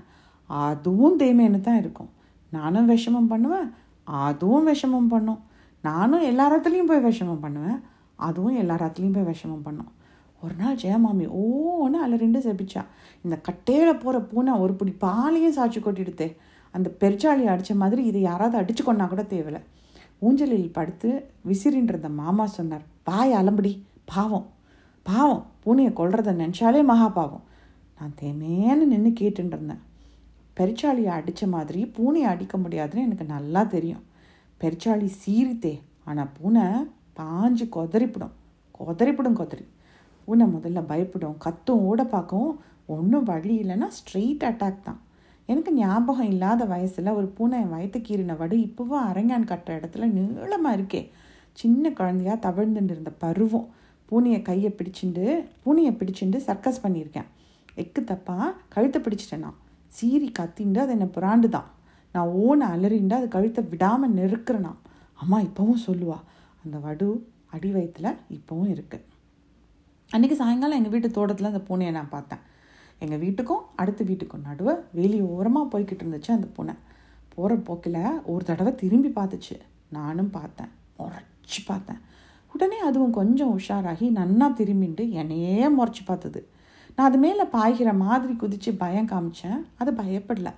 அதுவும் 0.48 1.18
தேமேன்னு 1.20 1.60
தான் 1.60 1.80
இருக்கும். 1.82 2.10
நானும் 2.56 2.88
விஷமம் 2.94 3.30
பண்ணுவேன். 3.32 3.68
அதுவும் 4.04 4.66
விஷமம் 4.72 5.10
பண்ணும். 5.14 5.40
நானும் 5.80 6.26
எல்லா 6.30 6.44
இடத்துலையும் 6.50 6.90
போய் 6.90 7.06
விஷமம் 7.10 7.42
பண்ணுவேன். 7.44 7.78
அதுவும் 8.16 8.58
எல்லாரத்துலேயும் 8.62 9.12
போய் 9.12 9.34
விஷமம் 9.34 9.64
பண்ணோம். 9.64 9.92
ஒரு 10.42 10.54
நாள் 10.58 10.74
ஜெயமாமி 10.74 11.26
ஓன்னு 11.42 12.16
ரெண்டு 12.16 12.38
செபிச்சா. 12.38 12.84
இந்த 13.22 13.36
கட்டையில் 13.36 13.98
போகிற 13.98 14.20
பூனை 14.20 14.52
ஒரு 14.52 14.74
பிடி 14.74 14.90
பாலையும் 14.90 15.52
சாட்சி 15.52 15.80
கொட்டிடுதே. 15.80 16.36
அந்த 16.70 16.90
பெருச்சாளியை 17.00 17.44
அடித்த 17.44 17.74
மாதிரி 17.74 18.04
இதை 18.04 18.20
யாராவது 18.20 18.56
அடிச்சு 18.60 18.82
கொண்டா 18.84 19.04
கூட 19.04 19.22
தேவையில்லை. 19.22 19.62
ஊஞ்சலில் 20.18 20.72
படுத்து 20.72 21.30
விசிறின்றத 21.48 22.14
மாமா 22.14 22.46
சொன்னார். 22.46 22.84
பாய் 23.02 23.32
அலம்படி. 23.32 23.82
பாவம். 24.04 24.46
பாவம். 25.02 25.46
பூனையை 25.64 25.92
கொள்றத 25.92 26.32
நினச்சாலே 26.42 26.84
மகா 26.84 27.08
பாவம். 27.08 27.44
நான் 28.00 28.14
தேமேன்னு 28.20 28.84
நின்று 28.92 29.10
கேட்டுருந்தேன் 29.20 29.82
பெருச்சாளியை 30.60 31.12
அடித்த 31.18 31.46
மாதிரி 31.46 31.84
பூனையை 31.84 32.28
அடிக்க 32.32 32.58
முடியாதுன்னு 32.58 33.06
எனக்கு 33.06 33.24
நல்லா 33.24 33.62
தெரியும். 33.62 34.04
பெருச்சாளி 34.60 35.08
சீரித்தே 35.22 35.80
ஆனால் 36.04 36.28
பூனை 36.40 36.62
பாஞ்சு 37.18 37.64
கொதறிப்பிடும். 37.76 38.34
கொதறிப்பிடும் 38.78 39.38
கொதறி. 39.40 39.64
பூனை 40.24 40.46
முதல்ல 40.54 40.80
பயப்படும். 40.92 41.36
கத்தும் 41.44 41.84
ஓட 41.88 42.04
பார்க்கும் 42.14 42.50
ஒன்றும் 42.94 43.28
வழி 43.30 43.54
இல்லைன்னா 43.62 43.88
ஸ்ட்ரெயிட் 43.98 44.46
அட்டாக் 44.48 44.86
தான். 44.88 45.00
எனக்கு 45.52 45.72
ஞாபகம் 45.74 46.30
இல்லாத 46.32 46.62
வயசில் 46.72 47.16
ஒரு 47.18 47.26
பூனை 47.36 47.56
என் 47.60 47.74
வயிற்று 47.74 47.98
கீறின 48.08 48.36
வடு 48.36 48.56
இப்போவும் 48.66 49.04
அரங்கான் 49.10 49.50
கட்டுற 49.50 49.76
இடத்துல 49.78 50.06
நீளமாக 50.16 50.76
இருக்கே. 50.78 51.02
சின்ன 51.60 51.90
குழந்தையா 51.98 52.34
தவிழ்ந்துட்டு 52.46 52.94
இருந்த 52.96 53.12
பருவம். 53.24 53.68
பூனையை 54.08 54.40
கையை 54.48 54.70
பிடிச்சிண்டு 54.78 55.24
பூனையை 55.64 55.92
பிடிச்சிண்டு 56.00 56.40
சர்க்கஸ் 56.48 56.82
பண்ணியிருக்கேன். 56.84 57.28
எக்கு 57.82 58.00
தப்பா 58.04 58.36
கழுத்தை 58.74 59.00
பிடிச்சிட்டேன் 59.06 59.44
நான். 59.46 59.58
சீறி 59.92 60.28
கத்திண்டு 60.38 60.78
அது 60.84 60.94
என்னை 60.96 61.08
புறாண்டு 61.16 61.48
தான் 61.56 61.68
நான் 62.14 62.30
ஓன 62.44 62.66
அலறிண்டு 62.74 63.14
அது 63.18 63.26
கழுத்தை 63.34 63.62
விடாமல் 63.72 64.14
நெருக்கிறேனா 64.18 64.72
அம்மா 65.22 65.38
இப்போவும் 65.40 65.84
சொல்லுவாள் 65.86 66.24
அந்த 66.66 66.78
வடு 66.78 67.30
அடி 67.46 67.72
வயிற்றுல 67.72 68.08
இப்போவும் 68.30 68.70
இருக்குது 68.74 69.04
அன்றைக்கி 70.12 70.32
சாயங்காலம் 70.32 70.76
எங்கள் 70.76 70.90
வீட்டு 70.90 71.10
தோட்டத்தில் 71.10 71.46
அந்த 71.46 71.60
பூனையை 71.68 71.90
நான் 71.90 72.08
பார்த்தேன். 72.08 72.38
எங்கள் 72.98 73.20
வீட்டுக்கும் 73.20 73.62
அடுத்த 73.76 74.04
வீட்டுக்கும் 74.04 74.44
நடுவே 74.44 74.74
வெளி 74.92 75.20
ஓரமாக 75.20 75.66
போய்கிட்டு 75.72 76.02
இருந்துச்சு 76.04 76.30
அந்த 76.30 76.46
பூனை. 76.46 76.74
போகிற 77.34 77.56
போக்கில் 77.56 78.22
ஒரு 78.24 78.44
தடவை 78.44 78.74
திரும்பி 78.74 79.08
பார்த்துச்சு. 79.08 79.56
நானும் 79.88 80.30
பார்த்தேன். 80.30 80.68
முறைச்சி 80.98 81.60
பார்த்தேன். 81.66 82.00
உடனே 82.52 82.78
அதுவும் 82.78 83.10
கொஞ்சம் 83.10 83.58
உஷாராகி 83.58 84.06
நன்னா 84.18 84.48
திரும்பிண்டு 84.60 85.10
என்னையே 85.10 85.68
முறைச்சி 85.68 86.04
பார்த்தது. 86.04 86.48
நான் 86.96 87.08
அது 87.08 87.18
மேலே 87.18 87.42
பாய்கிற 87.42 87.96
மாதிரி 87.96 88.32
குதித்து 88.32 88.74
பயம் 88.74 89.08
காமிச்சேன். 89.08 89.58
அது 89.76 89.92
பயப்படல. 89.92 90.52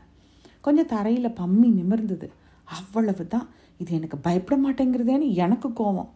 கொஞ்சம் 0.60 0.86
தரையில் 0.86 1.36
பம்மி 1.40 1.70
நிமிர்ந்தது. 1.80 2.30
அவ்வளவு 2.64 3.26
தான் 3.26 3.48
இது 3.78 3.94
எனக்கு 3.98 4.16
பயப்பட 4.26 4.56
மாட்டேங்கிறதேன்னு 4.60 5.28
எனக்கு 5.44 5.68
கோவம். 5.68 6.10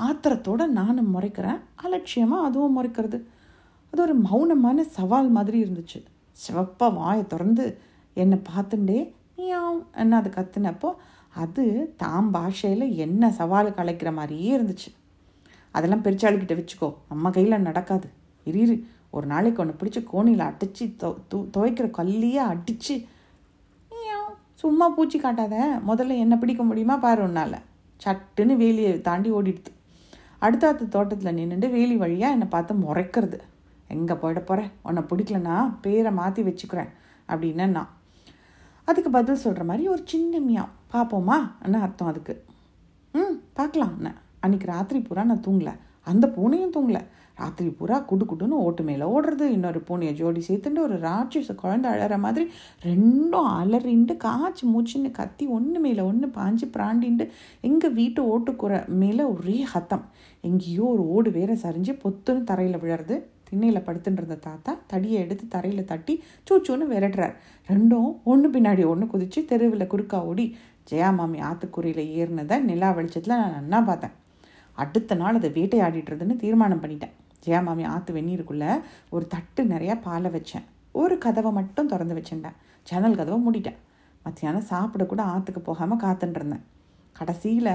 ஆத்திரத்தோட 0.00 0.66
நானும் 0.78 1.12
முறைக்கிறேன். 1.14 1.60
அலட்சியமாக 1.74 2.46
அதுவும் 2.48 2.76
முறைக்கிறது. 2.78 3.18
அது 3.90 4.02
ஒரு 4.06 4.14
மௌனமான 4.28 4.80
சவால் 4.96 5.30
மாதிரி 5.36 5.58
இருந்துச்சு. 5.62 5.98
சிவப்பாக 6.32 6.94
வாயை 6.94 7.26
திறந்து 7.26 7.66
என்னை 8.14 8.38
பார்த்துட்டே 8.48 8.98
மியாவ் 9.38 9.78
என்ன 9.94 10.16
அது 10.16 10.30
கத்துனப்போ 10.30 10.90
அது 11.42 11.94
தாம் 11.96 12.30
பாஷையில் 12.30 12.86
என்ன 13.04 13.30
சவால் 13.32 13.76
கலைக்கிற 13.78 14.12
மாதிரியே 14.12 14.58
இருந்துச்சு. 14.58 14.90
அதெல்லாம் 15.70 16.02
பெருச்சாளிக்கிட்ட 16.02 16.54
வச்சுக்கோ. 16.60 16.94
நம்ம 17.08 17.30
கையில் 17.30 17.66
நடக்காது. 17.68 18.08
இரு 18.44 18.76
ஒரு 19.10 19.26
நாளைக்கு 19.26 19.62
ஒன்று 19.62 19.76
பிடிச்சி 19.80 20.04
கோணியில் 20.12 20.46
அடித்து 20.48 20.84
துவைக்கிற 21.56 21.90
கல்லையே 21.90 22.40
அடித்து 22.52 22.94
சும்மா 24.60 24.86
பூச்சி 24.88 25.18
காட்டாத. 25.18 25.56
முதல்ல 25.88 26.14
என்ன 26.24 26.34
பிடிக்க 26.38 26.62
முடியுமா 26.68 26.96
பாரு 26.96 27.20
உன்னால. 27.26 27.54
சட்டுன்னு 28.04 28.54
வேலியை 28.62 28.92
தாண்டி 29.08 29.30
ஓடிடுது. 29.32 29.70
அடுத்த 30.44 30.72
தோட்டத்தில் 30.94 31.36
நின்றுட்டு 31.38 31.68
வேலி 31.76 31.96
வழியாக 31.96 32.36
என்னை 32.36 32.48
பார்த்து 32.54 32.74
முறைக்கிறது. 32.74 33.38
எங்கே 33.94 34.14
போயிட 34.14 34.40
போகிறேன் 34.40 34.70
உன்னை 34.82 35.02
பிடிக்கலனா 35.10 35.56
பேரை 35.84 36.10
மாற்றி 36.12 36.42
வச்சுக்கிறேன் 36.42 36.90
அப்படின்னு 37.28 37.66
நான். 37.76 37.92
அதுக்கு 38.88 39.10
பதில் 39.10 39.42
சொல்கிற 39.44 39.64
மாதிரி 39.64 39.88
ஒரு 39.94 40.02
சின்ன 40.12 40.40
மியா 40.48 40.64
பார்ப்போமா 40.92 41.38
என்ன 41.66 41.80
அர்த்தம் 41.86 42.10
அதுக்கு. 42.12 42.34
ம் 43.12 43.36
பார்க்கலாம் 43.58 43.94
என்ன 43.98 44.10
அன்றைக்கி 44.42 44.66
ராத்திரி 44.74 45.00
பூரா 45.00 45.24
நான் 45.30 45.46
தூங்கலை. 45.46 45.74
அந்த 46.10 46.26
பூனையும் 46.36 46.74
தூங்கலை. 46.76 47.02
ராத்திரி 47.40 47.70
பூரா 47.78 47.96
குடு 48.10 48.24
குடுன்னு 48.30 48.56
ஓட்டு 48.66 48.82
மேலே 48.88 49.04
ஓடுறது 49.14 49.44
இன்னொரு 49.56 49.80
பூனையை 49.88 50.12
ஜோடி 50.12 50.40
சேர்த்துட்டு 50.48 50.80
ஒரு 50.86 50.96
ராட்சச 50.98 51.54
குழந்தை 51.54 51.88
அழற 51.90 52.18
மாதிரி 52.18 52.44
ரெண்டும் 52.84 53.48
அலறிண்டு 53.58 54.16
காய்ச்சி 54.16 54.64
மூச்சுன்னு 54.74 55.10
கத்தி 55.10 55.46
ஒன்று 55.56 55.80
மேலே 55.80 56.02
ஒன்று 56.10 56.28
பாஞ்சு 56.28 56.68
பிராண்டிண்டு 56.76 57.26
எங்கள் 57.60 57.96
வீட்டு 57.98 58.22
ஓட்டுக்குறை 58.32 58.80
மேலே 59.02 59.24
ஒரே 59.34 59.58
ஹத்தம். 59.72 60.04
எங்கேயோ 60.40 60.84
ஒரு 60.94 61.04
ஓடு 61.08 61.30
வேற 61.30 61.52
சரிஞ்சு 61.64 61.94
பொத்துன்னு 62.04 62.48
தரையில் 62.50 62.82
விழறது. 62.84 63.16
திண்ணையில் 63.48 63.84
படுத்துட்டு 63.86 64.20
இருந்த 64.20 64.36
தாத்தா 64.46 64.72
தடியை 64.86 65.18
எடுத்து 65.24 65.44
தரையில் 65.48 65.90
தட்டி 65.92 66.14
சூச்சூன்னு 66.48 66.86
விரட்டுறார். 66.94 67.36
ரெண்டும் 67.68 68.10
ஒன்று 68.32 68.48
பின்னாடி 68.56 68.82
ஒன்று 68.92 69.06
குதிச்சு 69.12 69.42
தெருவில் 69.52 69.90
குறுக்கா 69.92 70.20
ஓடி 70.30 70.46
ஜெயா 70.90 71.08
மாமி 71.14 71.38
ஆத்துக்குறியில் 71.50 72.04
ஏறினதை 72.18 72.58
நிலா 72.68 72.90
வெளிச்சத்தில் 72.98 73.40
நான் 73.42 73.56
நன்னா 73.58 73.80
பார்த்தேன். 73.86 74.14
அடுத்த 74.82 75.14
நாள் 75.22 75.38
அதை 75.40 75.50
வேட்டையாடிட்டுறதுன்னு 75.56 76.36
தீர்மானம் 76.36 76.82
பண்ணிட்டேன். 76.82 77.14
ஜெயா 77.46 77.62
மாமி 77.62 77.84
ஆற்று 77.84 78.14
வெந்நீருக்குள்ளே 78.14 78.80
ஒரு 79.10 79.26
தட்டு 79.26 79.64
நிறையா 79.64 80.00
பாலை 80.02 80.30
வச்சேன். 80.30 80.66
ஒரு 80.92 81.18
கதவை 81.18 81.52
மட்டும் 81.52 81.86
திறந்து 81.86 82.14
வச்சுட்டேன் 82.14 82.56
ஜன்னல் 82.82 83.18
கதவை 83.20 83.38
மூடிட்டேன். 83.44 83.78
மத்தியானம் 84.24 84.68
சாப்பிட 84.70 85.06
கூட 85.06 85.22
ஆற்றுக்கு 85.22 85.60
போகாமல் 85.60 85.98
காத்துட்டுருந்தேன் 85.98 86.64
கடைசியில் 87.12 87.74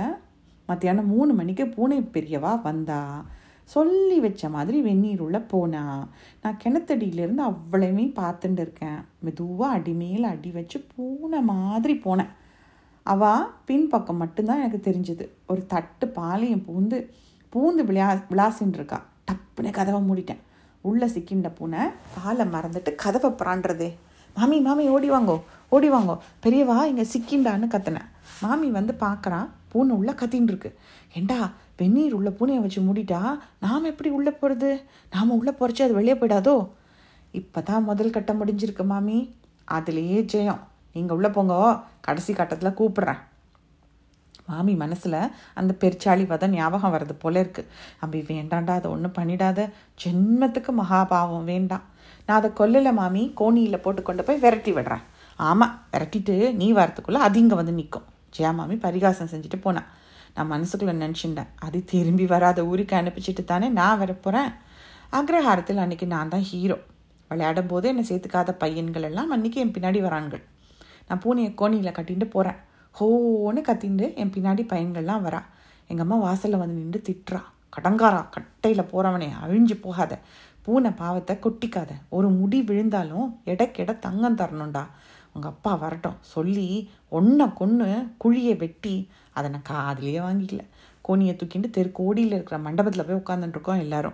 மத்தியானம் 0.66 1.08
மூணு 1.08 1.34
மணிக்கு 1.34 1.68
பூனை 1.68 2.00
பெரியவா 2.02 2.62
வந்தா. 2.62 3.26
சொல்லி 3.64 4.20
வச்ச 4.20 4.50
மாதிரி 4.50 4.82
வெந்நீர் 4.82 5.20
உள்ளே 5.20 5.40
போனா. 5.40 6.08
நான் 6.42 6.60
கிணத்தடியிலேருந்து 6.64 7.44
அவ்வளவுமே 7.50 8.06
பார்த்துட்டு 8.20 8.62
இருக்கேன். 8.66 9.00
மெதுவாக 9.20 9.76
அடிமேல் 9.78 10.24
அடி 10.24 10.52
வச்சு 10.52 10.86
பூனை 10.96 11.42
மாதிரி 11.42 11.96
போனேன். 12.06 12.32
அவள் 13.04 13.48
பின்பக்கம் 13.66 14.22
மட்டும்தான் 14.24 14.64
எனக்கு 14.64 14.92
தெரிஞ்சுது. 14.92 15.28
ஒரு 15.48 15.66
தட்டு 15.66 16.08
பாலையும் 16.08 16.66
பூந்து 16.68 17.00
பூந்து 17.54 17.84
விளையா 17.90 18.08
விளாசின்னு 18.32 18.80
இருக்கா 18.80 19.00
டப்புன்னு 19.28 19.72
கதவை 19.80 20.00
மூடிட்டேன். 20.10 20.42
உள்ளே 20.90 21.08
சிக்கிண்ட 21.16 21.50
பூனை 21.58 21.82
காலை 22.16 22.46
மறந்துட்டு 22.56 22.92
கதவை 23.04 23.30
பிராண்டுறதே. 23.42 23.90
மாமி 24.38 24.58
மாமி 24.68 24.86
ஓடி 24.96 25.10
வாங்கோ 25.16 25.36
ஓடி 25.76 25.90
வாங்கோ. 25.96 26.16
பெரியவா 26.44 26.78
இங்கே 26.92 27.06
சிக்கிண்டான்னு 27.14 27.68
கத்தினேன் 27.76 28.10
மாமி 28.44 28.68
வந்து 28.78 28.94
பார்க்குறான் 29.04 29.48
பூனை 29.72 29.94
உள்ளே 30.00 30.14
கத்தின்னு 30.22 30.52
இருக்கு 30.54 30.72
ஏண்டா 31.20 31.38
வெந்நீர் 31.80 32.16
உள்ள 32.18 32.30
பூனையை 32.40 32.62
வச்சு 32.64 32.82
மூடிட்டா 32.88 33.20
நாம் 33.64 33.90
எப்படி 33.92 34.10
உள்ளே 34.18 34.32
போகிறது 34.32 34.70
நாம் 35.14 35.38
உள்ளே 35.38 35.54
போகிறச்சு 35.60 35.86
அது 35.86 36.00
வெளியே 36.00 36.16
போயிடாதோ? 36.18 36.56
இப்போ 37.40 37.60
தான் 37.70 37.88
முதல் 37.90 38.16
கட்டம் 38.16 38.40
முடிஞ்சிருக்கு 38.42 38.84
மாமி. 38.92 39.18
அதுலேயே 39.76 40.20
ஜெயம். 40.34 40.62
நீங்கள் 40.96 41.18
உள்ளே 41.18 41.30
போங்க 41.38 41.54
கடைசி 42.08 42.32
கட்டத்தில் 42.40 42.78
கூப்பிட்றேன். 42.80 43.22
மாமி 44.50 44.74
மனசில் 44.84 45.18
அந்த 45.60 45.72
பெருச்சாளி 45.82 46.26
வதம் 46.32 46.56
ஞாபகம் 46.58 46.94
வர்றது 46.96 47.16
போல 47.24 47.42
இருக்குது 47.44 47.70
அம்பி 48.04 48.20
வேண்டாண்டா 48.30 48.74
அதை 48.80 48.88
ஒன்றும் 48.96 49.16
பண்ணிடாத. 49.18 49.60
ஜென்மத்துக்கு 50.04 50.72
மகாபாவம் 50.82 51.50
வேண்டாம். 51.54 51.86
நான் 52.28 52.40
அதை 52.40 52.50
கொல்லலை 52.60 52.92
மாமி 53.02 53.24
கோணியில் 53.42 53.84
போட்டு 53.86 54.02
கொண்டு 54.10 54.24
போய் 54.28 54.42
விரட்டி 54.46 54.72
விடுறேன். 54.78 55.04
ஆமாம் 55.40 55.76
விரட்டிட்டு 55.94 56.36
நீ 56.62 56.68
வரத்துக்குள்ளே 56.80 57.22
அது 57.28 57.40
இங்கே 57.44 57.56
வந்து 57.62 57.76
நிற்கும் 57.80 58.08
ஜெயா 58.38 58.52
மாமி 58.60 58.76
பரிகாசம் 58.86 59.32
செஞ்சுட்டு 59.34 59.60
போனான் 59.66 59.90
நான் 60.36 60.52
மனசுக்குள்ளே 60.54 60.94
நினச்சிட்டேன். 61.04 61.50
அது 61.66 61.78
திரும்பி 61.92 62.26
வராத 62.34 62.60
ஊருக்கு 62.70 62.96
அனுப்பிச்சிட்டு 63.00 63.44
தானே 63.52 63.68
நான் 63.80 64.00
வரப்போகிறேன் 64.04 64.52
அக்ரஹாரத்தில் 65.20 65.82
அன்றைக்கி 65.84 66.06
நான் 66.14 66.32
தான் 66.34 66.46
ஹீரோ 66.52 66.78
விளையாடும் 67.32 67.70
போது 67.72 67.86
என்னை 67.92 68.04
சேர்த்துக்காத 68.10 68.52
பையன்கள் 68.64 69.06
எல்லாம் 69.10 69.32
அன்றைக்கி 69.36 69.60
என் 69.64 69.74
பின்னாடி 69.76 70.00
வரான்கள். 70.06 70.44
நான் 71.08 71.22
பூனையை 71.26 71.52
கோணியில் 71.62 71.96
கட்டிட்டு 71.98 72.28
போகிறேன் 72.36 72.60
ஹோன்னு 73.00 73.62
கத்திண்டு 73.68 74.16
என் 74.16 74.30
பின்னாடி 74.30 74.64
பையன்கள்லாம் 74.72 75.26
வரா. 75.28 75.42
எங்கள் 75.88 76.06
அம்மா 76.06 76.16
வாசலில் 76.16 76.58
வந்து 76.58 76.82
நின்று 76.82 77.02
திட்டுறா. 77.08 77.42
கடங்காரா 77.76 78.26
கட்டையில் 78.30 78.90
போகிறவனே 78.92 79.30
அழிஞ்சு 79.46 79.82
போகாத. 79.82 80.20
பூனை 80.62 80.92
பாவத்தை 80.92 81.36
கொட்டிக்காத. 81.36 81.90
ஒரு 82.10 82.30
முடி 82.30 82.62
விழுந்தாலும் 82.62 83.40
எடைக்கெட 83.46 84.00
தங்கம் 84.00 84.38
தரணும்டா. 84.38 84.84
உங்கள் 85.34 85.52
அப்பா 85.52 85.76
வரட்டும். 85.76 86.18
சொல்லி 86.22 86.90
ஒன்றை 87.10 87.54
கொன்று 87.54 88.08
குழியை 88.24 88.58
வெட்டி 88.58 89.10
அதை 89.34 89.50
நான் 89.50 89.62
காதிலேயே 89.62 90.20
வாங்கிக்கல. 90.20 90.60
கோணியை 91.02 91.36
தூக்கிட்டு 91.36 91.70
தெரு 91.70 91.92
கோடியில் 91.92 92.32
இருக்கிற 92.32 92.60
மண்டபத்தில் 92.60 93.06
போய் 93.06 93.22
உட்காந்துட்டுருக்கோம் 93.22 93.80
எல்லாரும். 93.80 94.14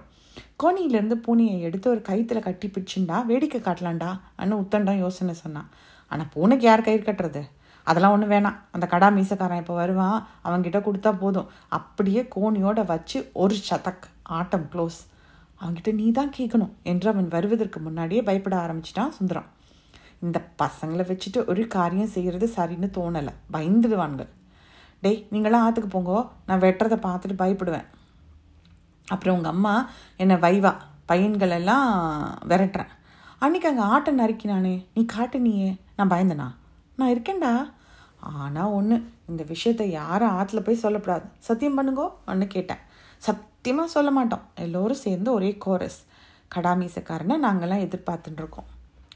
கோணியிலேருந்து 0.64 1.16
பூனையை 1.28 1.60
எடுத்து 1.60 1.90
ஒரு 1.90 2.00
கயிற்றுல 2.00 2.40
கட்டி 2.40 2.68
பிடிச்சுண்டா. 2.68 3.26
வேடிக்கை 3.26 3.62
காட்டலாண்டா 3.62 4.20
அண்ணன் 4.36 4.60
உத்தண்டம் 4.60 4.98
யோசனை 4.98 5.34
சொன்னான். 5.34 5.70
ஆனால் 6.08 6.30
பூனைக்கு 6.34 6.66
யார் 6.66 6.82
கயிறு 6.82 7.04
கட்டுறது? 7.04 7.42
அதெல்லாம் 7.90 8.14
ஒன்றும் 8.16 8.34
வேணாம். 8.34 8.58
அந்த 8.76 8.86
கடா 8.94 9.08
மீசக்காரன் 9.18 9.62
இப்போ 9.62 9.76
வருவான் 9.82 10.18
அவன்கிட்ட 10.48 10.80
கொடுத்தா 10.88 11.12
போதும். 11.22 11.48
அப்படியே 11.78 12.22
கோணியோட 12.36 12.80
வச்சு 12.92 13.20
ஒரு 13.44 13.56
சதக் 13.70 14.06
ஆட்டம் 14.40 14.68
க்ளோஸ் 14.74 15.00
அவன்கிட்ட 15.62 15.92
நீ 16.00 16.08
தான் 16.18 16.34
கேட்கணும் 16.38 16.74
என்று 16.92 17.08
அவன் 17.12 17.30
வருவதற்கு 17.36 17.80
முன்னாடியே 17.88 18.22
பயப்பட 18.28 18.56
ஆரம்பிச்சிட்டான் 18.66 19.16
சுந்தரம். 19.20 19.48
இந்த 20.26 20.38
பசங்களை 20.62 21.04
வச்சுட்டு 21.10 21.40
ஒரு 21.52 21.64
காரியம் 21.78 22.14
செய்கிறது 22.16 22.48
சரின்னு 22.58 22.90
தோணலை. 22.98 23.34
பயந்துடுவான்கள் 23.54 24.30
டேய் 25.04 25.20
நீங்களாம் 25.34 25.66
ஆற்றுக்கு 25.66 25.90
போங்கோ. 25.94 26.20
நான் 26.48 26.64
வெட்டுறதை 26.64 26.98
பார்த்துட்டு 27.08 27.42
பயப்படுவேன். 27.44 27.88
அப்புறம் 29.14 29.36
உங்கள் 29.38 29.54
அம்மா 29.56 29.74
என்னை 30.22 30.36
வைவா 30.46 30.72
பையன்கள் 31.12 31.54
எல்லாம் 31.60 31.88
விரட்டுறேன். 32.50 32.92
அன்றைக்கி 33.44 33.68
அங்கே 33.72 33.86
ஆட்டை 33.94 34.12
நறுக்கினானே. 34.20 34.76
நீ 34.94 35.02
காட்டுனியே. 35.14 35.70
நான் 35.98 36.14
பயந்தனா? 36.14 36.48
நான் 37.00 37.12
இருக்கேன்டா. 37.14 37.54
ஆனால் 38.40 38.74
ஒன்று 38.78 38.96
இந்த 39.32 39.44
விஷயத்தை 39.54 39.86
யாரும் 39.92 40.34
ஆற்றுல 40.38 40.62
போய் 40.68 40.84
சொல்லக்கூடாது 40.84 41.26
சத்தியம் 41.48 41.78
பண்ணுங்கோ 41.80 42.08
ஒன்று 42.32 42.48
கேட்டேன். 42.56 42.82
சத்தியமாக 43.28 43.94
சொல்ல 43.94 44.10
மாட்டோம். 44.18 44.44
எல்லோரும் 44.66 45.04
சேர்ந்து 45.06 45.30
ஒரே 45.38 45.52
கோரஸ் 45.66 46.00
கடாமீசக்காரனை 46.56 47.36
நாங்கள்லாம் 47.46 47.86
எதிர்பார்த்துட்டு 47.86 48.42
இருக்கோம். 48.44 48.68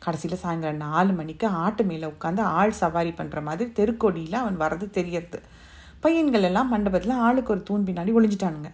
கடைசியில் 0.06 0.42
சாயங்காலம் 0.44 0.84
நாலு 0.86 1.12
மணிக்கு 1.20 1.48
ஆட்டு 1.64 1.84
மேலே 1.90 2.06
உட்காந்து 2.14 2.42
ஆள் 2.58 2.80
சவாரி 2.82 3.12
பண்ணுற 3.20 3.42
மாதிரி 3.48 3.70
தெருக்கொடியில் 3.78 4.40
அவன் 4.42 4.62
வர்றது 4.64 4.88
தெரியறது. 4.98 5.40
பையன்கள் 6.04 6.48
எல்லாம் 6.50 6.72
மண்டபத்தில் 6.74 7.22
ஆளுக்கு 7.26 7.54
ஒரு 7.54 7.62
தூண் 7.70 7.86
பின்னாடி 7.88 8.14
ஒளிஞ்சிட்டானுங்க. 8.20 8.72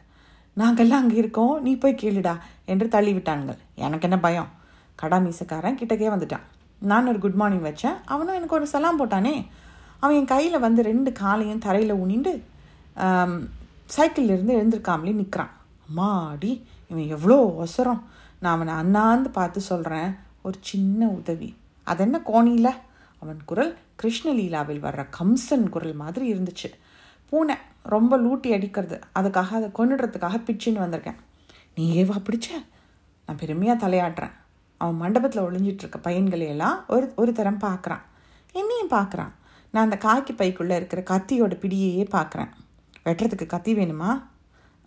நாங்கள்லாம் 0.58 1.02
அங்கே 1.04 1.18
இருக்கோம். 1.22 1.56
நீ 1.66 1.72
போய் 1.84 2.00
கேளுடா 2.02 2.34
என்று 2.74 2.88
தள்ளி 2.96 3.12
விட்டானுங்கள் 3.18 3.60
எனக்கு 3.86 4.08
என்ன 4.08 4.20
பயம்? 4.26 4.50
கடா 5.02 5.18
மீசக்காரன் 5.26 5.80
கிட்டக்கே 5.82 6.10
வந்துட்டான். 6.14 6.46
நான் 6.82 7.10
ஒரு 7.12 7.20
குட் 7.26 7.40
மார்னிங் 7.42 7.68
வச்சேன். 7.68 7.98
அவனும் 8.14 8.38
எனக்கு 8.40 8.58
ஒரு 8.60 8.68
சலாம் 8.74 9.00
போட்டானே. 9.02 9.36
அவன் 10.02 10.18
என் 10.20 10.32
கையில் 10.34 10.64
வந்து 10.66 10.82
ரெண்டு 10.90 11.12
காலையும் 11.22 11.64
தரையில் 11.66 12.00
ஊனிண்டு 12.02 12.32
சைக்கிள்லேருந்து 13.96 14.58
எழுந்திருக்காமலே 14.60 15.14
நிற்கிறான் 15.20 15.54
அம்மாடி 15.86 16.52
இவன் 16.90 17.08
எவ்வளோ 17.16 17.38
ஒசரம் 17.64 18.02
நான் 18.42 18.56
அவனை 18.56 18.74
அண்ணாந்து 18.82 19.30
பார்த்து 19.38 19.60
சொல்கிறேன் 19.70 20.12
ஒரு 20.48 20.58
சின்ன 20.70 21.08
உதவி. 21.20 21.50
அது 21.84 22.04
என்ன 22.06 22.18
கோணியில்? 22.32 22.74
அவன் 23.22 23.40
குரல் 23.50 23.74
கிருஷ்ணலீலாவில் 24.02 24.84
வர்ற 24.86 25.02
கம்சன் 25.18 25.66
குரல் 25.70 25.96
மாதிரி 26.02 26.26
இருந்துச்சு. 26.34 26.70
பூனை 27.30 27.56
ரொம்ப 27.94 28.14
லூட்டி 28.26 28.50
அடிக்கிறது. 28.58 28.98
அதுக்காக 29.20 29.50
அதை 29.60 29.70
கொண்டுடுறதுக்காக 29.80 30.38
பிச்சுன்னு 30.48 30.84
வந்திருக்கேன். 30.86 31.20
நீ 31.76 31.86
ஏவா 32.04 32.18
பிடிச்ச? 32.28 32.50
நான் 33.26 33.42
பெருமையாக 33.42 33.88
தலையாட்டுறேன். 33.88 34.36
அவன் 34.82 35.02
மண்டபத்தில் 35.04 35.46
ஒளிஞ்சிட்ருக்க 35.48 35.98
பையன்களையெல்லாம் 36.08 36.78
ஒரு 36.88 37.08
ஒரு 37.16 37.32
தரம் 37.40 37.64
பார்க்குறான். 37.68 38.06
என்னையும் 38.60 38.94
பார்க்குறான். 38.98 39.34
நான் 39.72 39.90
அந்த 39.90 39.98
காக்கி 40.08 40.34
பைக்குள்ளே 40.34 40.76
இருக்கிற 40.76 41.02
கத்தியோட 41.12 41.56
பிடியையே 41.64 42.06
பார்க்குறேன். 42.16 42.52
வெட்டுறதுக்கு 43.06 43.46
கத்தி 43.46 43.74
வேணுமா? 43.76 44.12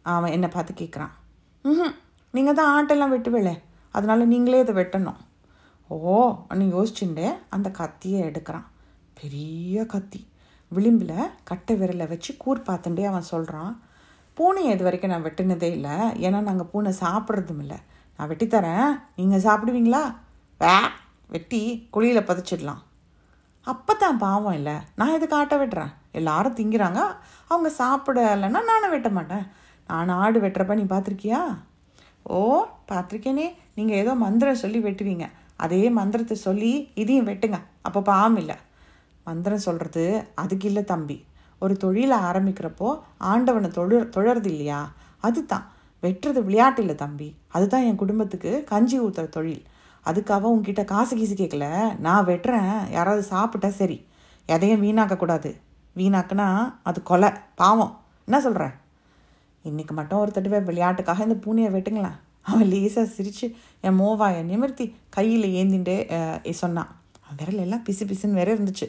அவன் 0.02 0.32
என்னை 0.32 0.48
பார்த்து 0.48 0.72
கேட்குறான். 0.80 1.12
ம் 1.62 1.94
நீங்கள் 2.30 2.54
தான் 2.54 2.72
ஆட்டெல்லாம் 2.74 3.14
வெட்டுவேளே? 3.14 3.54
அதனால் 3.90 4.26
நீங்களே 4.26 4.60
அதை 4.60 4.74
வெட்டணும். 4.74 5.20
ஓ 5.88 6.34
அப்படின்னு 6.48 6.76
யோசிச்சுட்டு 6.76 7.26
அந்த 7.50 7.70
கத்தியை 7.70 8.20
எடுக்கிறான். 8.22 8.66
பெரிய 9.20 9.86
கத்தி. 9.86 10.20
விளிம்பில் 10.68 11.30
கட்டை 11.44 11.76
விரலை 11.80 12.08
வச்சு 12.08 12.36
கூர் 12.36 12.60
பார்த்துட்டே 12.60 13.04
அவன் 13.04 13.30
சொல்கிறான் 13.32 13.72
பூனையை 14.36 14.70
இது 14.74 14.82
வரைக்கும் 14.82 15.10
நான் 15.10 15.24
வெட்டினதே 15.24 15.68
இல்லை. 15.76 15.90
ஏன்னா 16.26 16.38
நாங்கள் 16.48 16.70
பூனை 16.72 16.92
சாப்பிட்றதும் 17.00 17.58
இல்லை. 17.58 17.76
நான் 18.16 18.28
வெட்டித்தரேன். 18.28 19.00
நீங்கள் 19.16 19.44
சாப்பிடுவீங்களா? 19.46 20.02
வே 20.58 20.74
வெட்டி 21.28 21.88
குழியில் 21.90 22.28
பதிச்சிடலாம். 22.30 22.82
அப்போ 23.66 23.92
தான் 23.94 24.22
பாவம் 24.22 24.56
இல்லை. 24.58 24.76
நான் 24.98 25.14
எதுக்கு 25.16 25.36
ஆட்டை 25.36 25.56
வெட்டுறேன்? 25.58 25.92
எல்லாரும் 26.18 26.56
திங்கிறாங்க. 26.58 27.00
அவங்க 27.50 27.68
சாப்பிடலைன்னா 27.82 28.60
நானும் 28.70 28.94
வெட்ட 28.94 29.08
மாட்டேன். 29.18 29.44
நான் 29.90 30.20
ஆடு 30.22 30.38
வெட்டுறப்ப 30.40 30.74
நீ 30.80 30.86
பார்த்துருக்கியா 30.94 31.40
ஓ 32.36 32.40
பார்த்துருக்கேனே 32.90 33.46
நீங்கள் 33.74 34.00
ஏதோ 34.02 34.12
மந்திரம் 34.24 34.60
சொல்லி 34.62 34.80
வெட்டுவீங்க. 34.86 35.26
அதே 35.64 35.82
மந்திரத்தை 35.98 36.36
சொல்லி 36.46 36.72
இதையும் 37.02 37.28
வெட்டுங்க. 37.30 37.58
அப்போ 37.86 38.00
பாவம் 38.10 38.38
இல்லை. 38.42 38.56
மந்திரம் 39.28 39.64
சொல்கிறது 39.66 40.04
அதுக்கு 40.42 40.66
இல்லை 40.70 40.82
தம்பி. 40.92 41.16
ஒரு 41.62 41.74
தொழிலை 41.84 42.18
ஆரம்பிக்கிறப்போ 42.28 42.88
ஆண்டவனை 43.32 43.70
தொழு 43.78 43.96
தொழறது 44.16 44.48
இல்லையா? 44.54 44.80
அது 45.26 45.40
தான் 45.52 45.66
வெட்டுறது 46.02 46.40
விளையாட்டு 46.46 46.80
இல்லை 46.84 46.96
தம்பி. 47.02 47.28
அதுதான் 47.54 47.84
என் 47.88 48.00
குடும்பத்துக்கு 48.02 48.52
கஞ்சி 48.70 48.96
ஊற்றுற 49.00 49.26
தொழில். 49.28 49.62
அதுக்காக 50.06 50.48
உங்ககிட்ட 50.52 50.82
காசு 50.92 51.12
கீசு 51.16 51.34
கேட்கல 51.40 51.66
நான் 52.06 52.26
வெட்டுறேன். 52.26 52.76
யாராவது 52.96 53.22
சாப்பிட்டா 53.32 53.70
சரி. 53.80 53.98
எதையும் 54.54 54.82
வீணாக்கக்கூடாது 54.84 55.50
வீணாக்குனா 55.96 56.48
அது 56.88 56.98
கொலை. 57.10 57.30
பாவம். 57.60 57.92
என்ன 58.26 58.40
சொல்கிறேன் 58.46 58.74
இன்றைக்கி 59.68 59.94
மட்டும் 59.98 60.20
ஒரு 60.22 60.30
தடவை 60.36 60.58
விளையாட்டுக்காக 60.68 61.26
இந்த 61.26 61.36
பூனையை 61.44 61.70
வெட்டுங்களேன். 61.76 62.18
அவன் 62.50 62.70
லேசாக 62.72 63.06
சிரித்து 63.16 63.46
என் 63.86 63.98
மோவாயை 63.98 64.40
நிமிர்த்தி 64.50 64.86
கையில் 65.16 65.46
ஏந்திண்டே 65.60 65.96
சொன்னான். 66.62 66.90
அவன் 67.22 67.38
விரல் 67.40 67.62
எல்லாம் 67.64 67.84
பிசு 67.88 68.04
பிசுன்னு 68.10 68.38
வேற 68.40 68.48
இருந்துச்சு. 68.54 68.88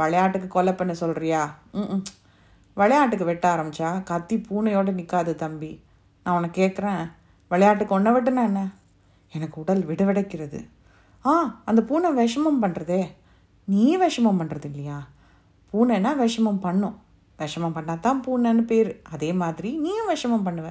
விளையாட்டுக்கு 0.00 0.48
கொலை 0.54 0.72
பண்ண 0.72 0.92
சொல்கிறியா 1.00 1.42
ம் 1.72 2.02
விளையாட்டுக்கு 2.80 3.24
வெட்ட 3.28 3.44
ஆரம்பித்தா 3.54 3.88
கத்தி 4.10 4.36
பூனையோடு 4.48 4.92
நிற்காது 4.98 5.32
தம்பி. 5.42 5.72
நான் 6.24 6.36
உன்னை 6.36 6.50
கேட்குறேன் 6.58 7.02
விளையாட்டுக்கு 7.50 7.96
ஒன்றை 7.96 8.10
வெட்டுனா 8.14 8.42
என்ன? 8.50 8.62
எனக்கு 9.32 9.60
உடல் 9.60 9.82
விடவிடைக்கிறது. 9.86 10.60
ஆ 11.26 11.32
அந்த 11.64 11.80
பூனை 11.82 12.10
விஷமம் 12.20 12.62
பண்ணுறதே 12.62 13.00
நீ 13.64 13.96
விஷமம் 13.96 14.40
பண்ணுறது 14.40 14.68
இல்லையா? 14.70 14.98
பூனைன்னா 15.72 16.10
விஷமம் 16.24 16.62
பண்ணும். 16.66 16.96
விஷமம் 17.38 17.74
பண்ணால் 17.76 18.04
தான் 18.06 18.22
பூனைன்னு 18.26 18.62
பேர். 18.70 18.90
அதே 19.10 19.32
மாதிரி 19.32 19.70
நீயும் 19.78 20.10
விஷமம் 20.14 20.46
பண்ணுவ. 20.46 20.68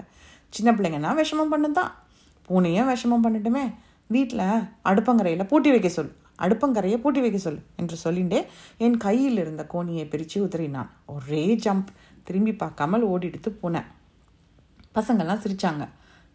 சின்ன 0.49 0.71
பிள்ளைங்கன்னா 0.71 1.11
விஷமம் 1.21 1.51
பண்ணு 1.53 1.71
தான் 1.71 1.91
பூனையும் 2.47 2.89
விஷமம் 2.93 3.23
பண்ணட்டுமே. 3.25 3.63
வீட்டில் 4.07 4.47
அடுப்பங்கரையில் 4.89 5.49
பூட்டி 5.51 5.69
வைக்க 5.69 5.89
சொல். 5.89 6.11
அடுப்பங்கரையை 6.39 6.97
பூட்டி 7.03 7.19
வைக்க 7.19 7.37
சொல் 7.37 7.61
என்று 7.75 7.95
சொல்லிண்டே 8.03 8.39
என் 8.77 8.97
கையில் 8.97 9.37
இருந்த 9.37 9.63
கோணியை 9.73 10.05
பிரித்து 10.07 10.37
உதறினான். 10.45 10.89
ஒரே 11.05 11.43
ஜம்ப் 11.65 11.89
திரும்பி 12.23 12.53
பார்க்காமல் 12.55 13.05
ஓடிடுத்து 13.07 13.49
பூனை. 13.61 13.81
பசங்கள்லாம் 14.95 15.43
சிரித்தாங்க 15.45 15.85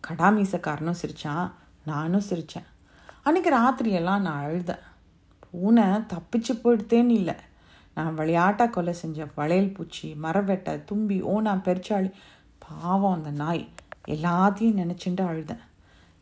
கடாமீசக்காரனும் 0.04 1.00
சிரித்தான் 1.02 1.46
நானும் 1.86 2.22
சிரித்தேன் 2.28 2.68
அன்றைக்கி 3.24 3.50
ராத்திரியெல்லாம் 3.50 4.20
நான் 4.20 4.44
அழுதேன். 4.44 4.84
பூனை 5.50 5.82
தப்பிச்சு 5.82 6.52
போயிடுத்தேன்னு 6.52 7.10
இல்லை. 7.10 7.34
நான் 7.94 8.14
விளையாட்டாக 8.14 8.70
கொலை 8.70 8.92
செஞ்ச 8.92 9.26
வளையல் 9.34 9.72
பூச்சி 9.72 10.16
மரவெட்டை 10.22 10.84
தும்பி 10.84 11.22
ஓனா 11.22 11.54
பெருச்சாளி 11.66 12.12
பாவம் 12.58 13.14
அந்த 13.14 13.30
நாய். 13.30 13.68
எல்லாத்தையும் 14.08 14.78
நினச்சிட்டு 14.80 15.22
அழுதேன். 15.30 15.64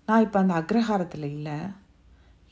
நான் 0.06 0.22
இப்போ 0.22 0.40
அந்த 0.40 0.54
அக்ரஹாரத்தில் 0.54 1.28
இல்லை. 1.36 1.58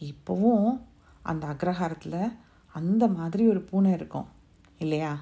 இப்போவும் 0.01 0.81
அந்த 1.23 1.46
அக்ரஹாரத்தில் 1.46 2.37
அந்த 2.73 3.07
மாதிரி 3.07 3.49
ஒரு 3.49 3.61
பூனை 3.61 3.92
இருக்கும். 3.92 4.29
இல்லையா? 4.79 5.18